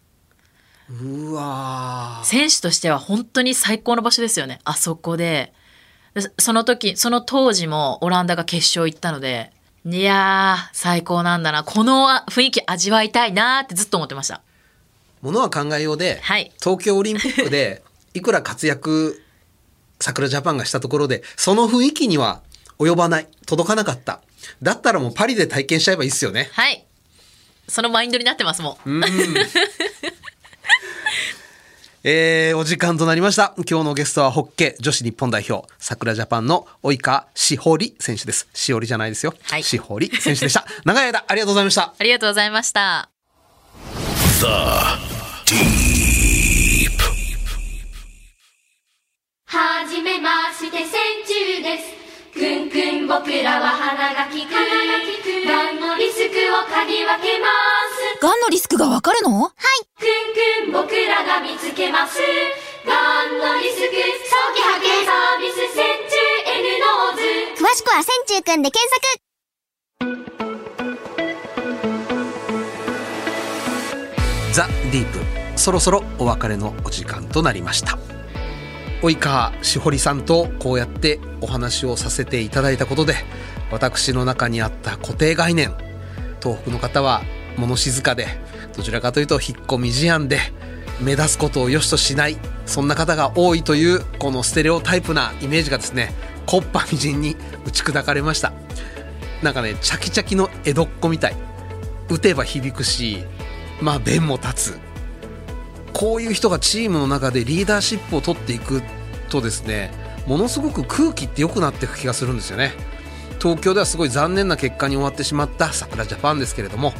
[0.89, 2.25] うわー。
[2.25, 5.53] 選手としては本当に最高の場所ですよねあそこで。
[6.13, 9.51] でその時その当時もオランダが決勝行ったので
[9.85, 11.63] いやー最高なんだな。
[11.63, 14.41] この雰囲気味わいたいなーってずっと思ってました。
[15.21, 16.51] ものは考えようで、はい。
[16.59, 17.83] 東京オリンピックで
[18.13, 19.21] いくら活躍
[19.99, 22.41] 桜ジャパンがしたところでその雰囲気には
[22.79, 23.27] 及ばない。
[23.45, 24.21] 届かなかった。
[24.61, 26.49] だったらもうパリで体験しちゃえばいいっすよね。
[26.53, 26.85] はい。
[27.67, 29.01] そのマインドになってますもん。
[32.07, 33.55] えーお時間となりました。
[33.57, 38.47] 今日のゲストはホッケー女子日本代表桜ジャパンの及川しほり選手です。
[38.53, 39.63] しおりじゃないですよ、はい。
[39.63, 40.67] しほり選手でした。
[40.83, 41.95] 長い間ありがとうございました。
[41.97, 43.09] ありがとうございました。
[45.45, 46.91] Deep.
[49.47, 50.85] はじめまして線
[51.25, 52.04] 虫です
[52.35, 54.51] くんくん僕らは鼻が利く。
[54.51, 54.59] が
[55.71, 57.47] んのリスクを嗅ぎ分けま
[57.87, 58.19] す。
[58.21, 59.39] がんのリスクがわかるの？
[59.39, 59.53] はい。
[59.95, 62.19] くんくん僕らが見つけます。
[62.85, 69.01] がんのリスク早期発見サービスセンチュー N ノーズ詳しくは線虫くんで検索。
[74.51, 75.19] ザ・ディープ。
[75.57, 77.97] そろそろお別れのお時間となりました
[79.09, 83.15] 及川しほりさんとこうやってお話をさせていただいたことで
[83.71, 85.73] 私の中にあった固定概念
[86.41, 87.21] 東北の方は
[87.57, 88.27] 物静かで
[88.75, 90.39] どちらかというと引っ込み思案で
[91.01, 96.13] 目立つことを良しとしないそんな方が多いというこのステレオタイプなイメージがですね
[96.45, 97.35] 木っ端みじんに
[97.65, 98.53] 打ち砕かれました。
[99.41, 101.35] なんかねチャキチャキの江戸っ子みたい。
[102.09, 103.23] 打てば響くし
[103.81, 104.79] まあ弁も立つ。
[105.91, 108.83] こういう人がチームの中でリーダーシップを取っていく
[109.29, 109.91] とですね
[110.27, 112.73] ものすごく空気って良くなっていく気がするんですよね。
[113.39, 116.93] 東京ではすごい残念な結果に終わってしまった桜ジャパンですけれども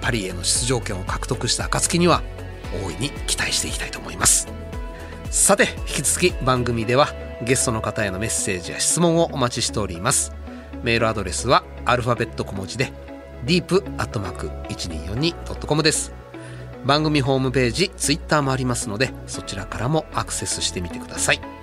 [0.00, 2.22] パリへの出場権を獲得した暁には
[2.84, 4.48] 大いに期待していきたいと思います。
[5.30, 7.08] さて引き続き番組では
[7.42, 10.32] ゲストの方へのメッセージや質問をお待ちしております。
[10.82, 12.92] メールアドレスはアルファベット小文字で
[13.44, 16.12] deep.1242.com です。
[16.84, 21.59] 番組ホームページツイッターもありますのでそちらからもアクセスしてみてください。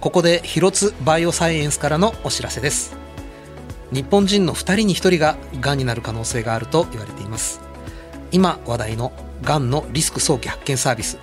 [0.00, 2.96] ここで広津バイオサイエンスからのお知らせです。
[3.92, 7.60] 日本人の2人に1人ががんになる可能性があると言われています。
[8.30, 11.18] 今話題のがんのリスク早期発見サービス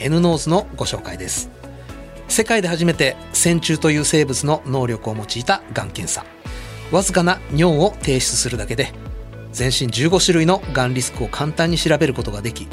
[0.00, 1.50] N ノーズのご紹介です。
[2.26, 6.24] 世界で初めて線虫という生物の能力を用いたがん検査。
[6.90, 8.92] わずかな尿を提出するだけで
[9.52, 12.68] 全身15種類のがんリスクを簡単に調べることができ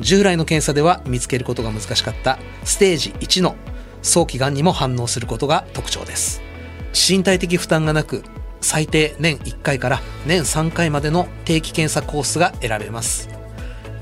[0.00, 3.56] 従来の検査では見つけることが難しかったステージ1の
[4.04, 6.42] 早期がんにも反応することが特徴です。
[6.92, 8.22] 身体的負担がなく
[8.60, 13.28] 最低年1回から年3回までの定期検査コースが選べます。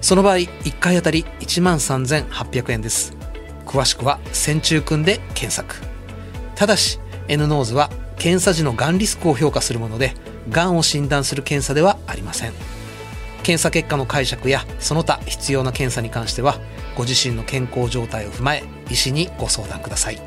[0.01, 3.17] その場合1回あたり1万3800円です。
[3.65, 5.77] 詳しくは線虫くんで検索。
[6.57, 7.89] ただし N ノーズは
[8.19, 10.15] 検査時のがんリスクを評価するもので
[10.51, 12.53] がんを診断する検査ではありません。
[13.45, 16.59] 検査結果の解釈やその他必要な検査に関しては
[16.97, 20.21] ご自身の健康状態を踏まえ医師にご相談ください。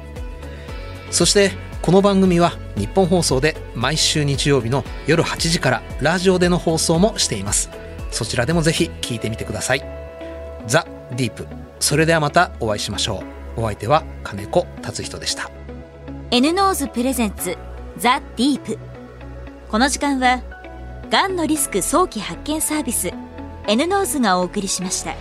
[1.12, 1.52] そして
[1.82, 7.70] この番組は日本放送で毎週日曜日の夜8時からラジオでの放送もしています。
[8.12, 9.86] そちらでもぜひ聞いてみてください。
[10.68, 11.48] The Deep。
[11.80, 13.24] それではまたお会いしましょ
[13.58, 13.62] う。
[13.62, 15.52] お相手は金子達仁でした。
[16.32, 17.58] N-NOSE presents
[17.98, 18.80] The Deep。
[19.70, 20.42] この時間は
[21.10, 23.12] がんのリスク早期発見サービス
[23.68, 25.16] N ノーズがお送りしました。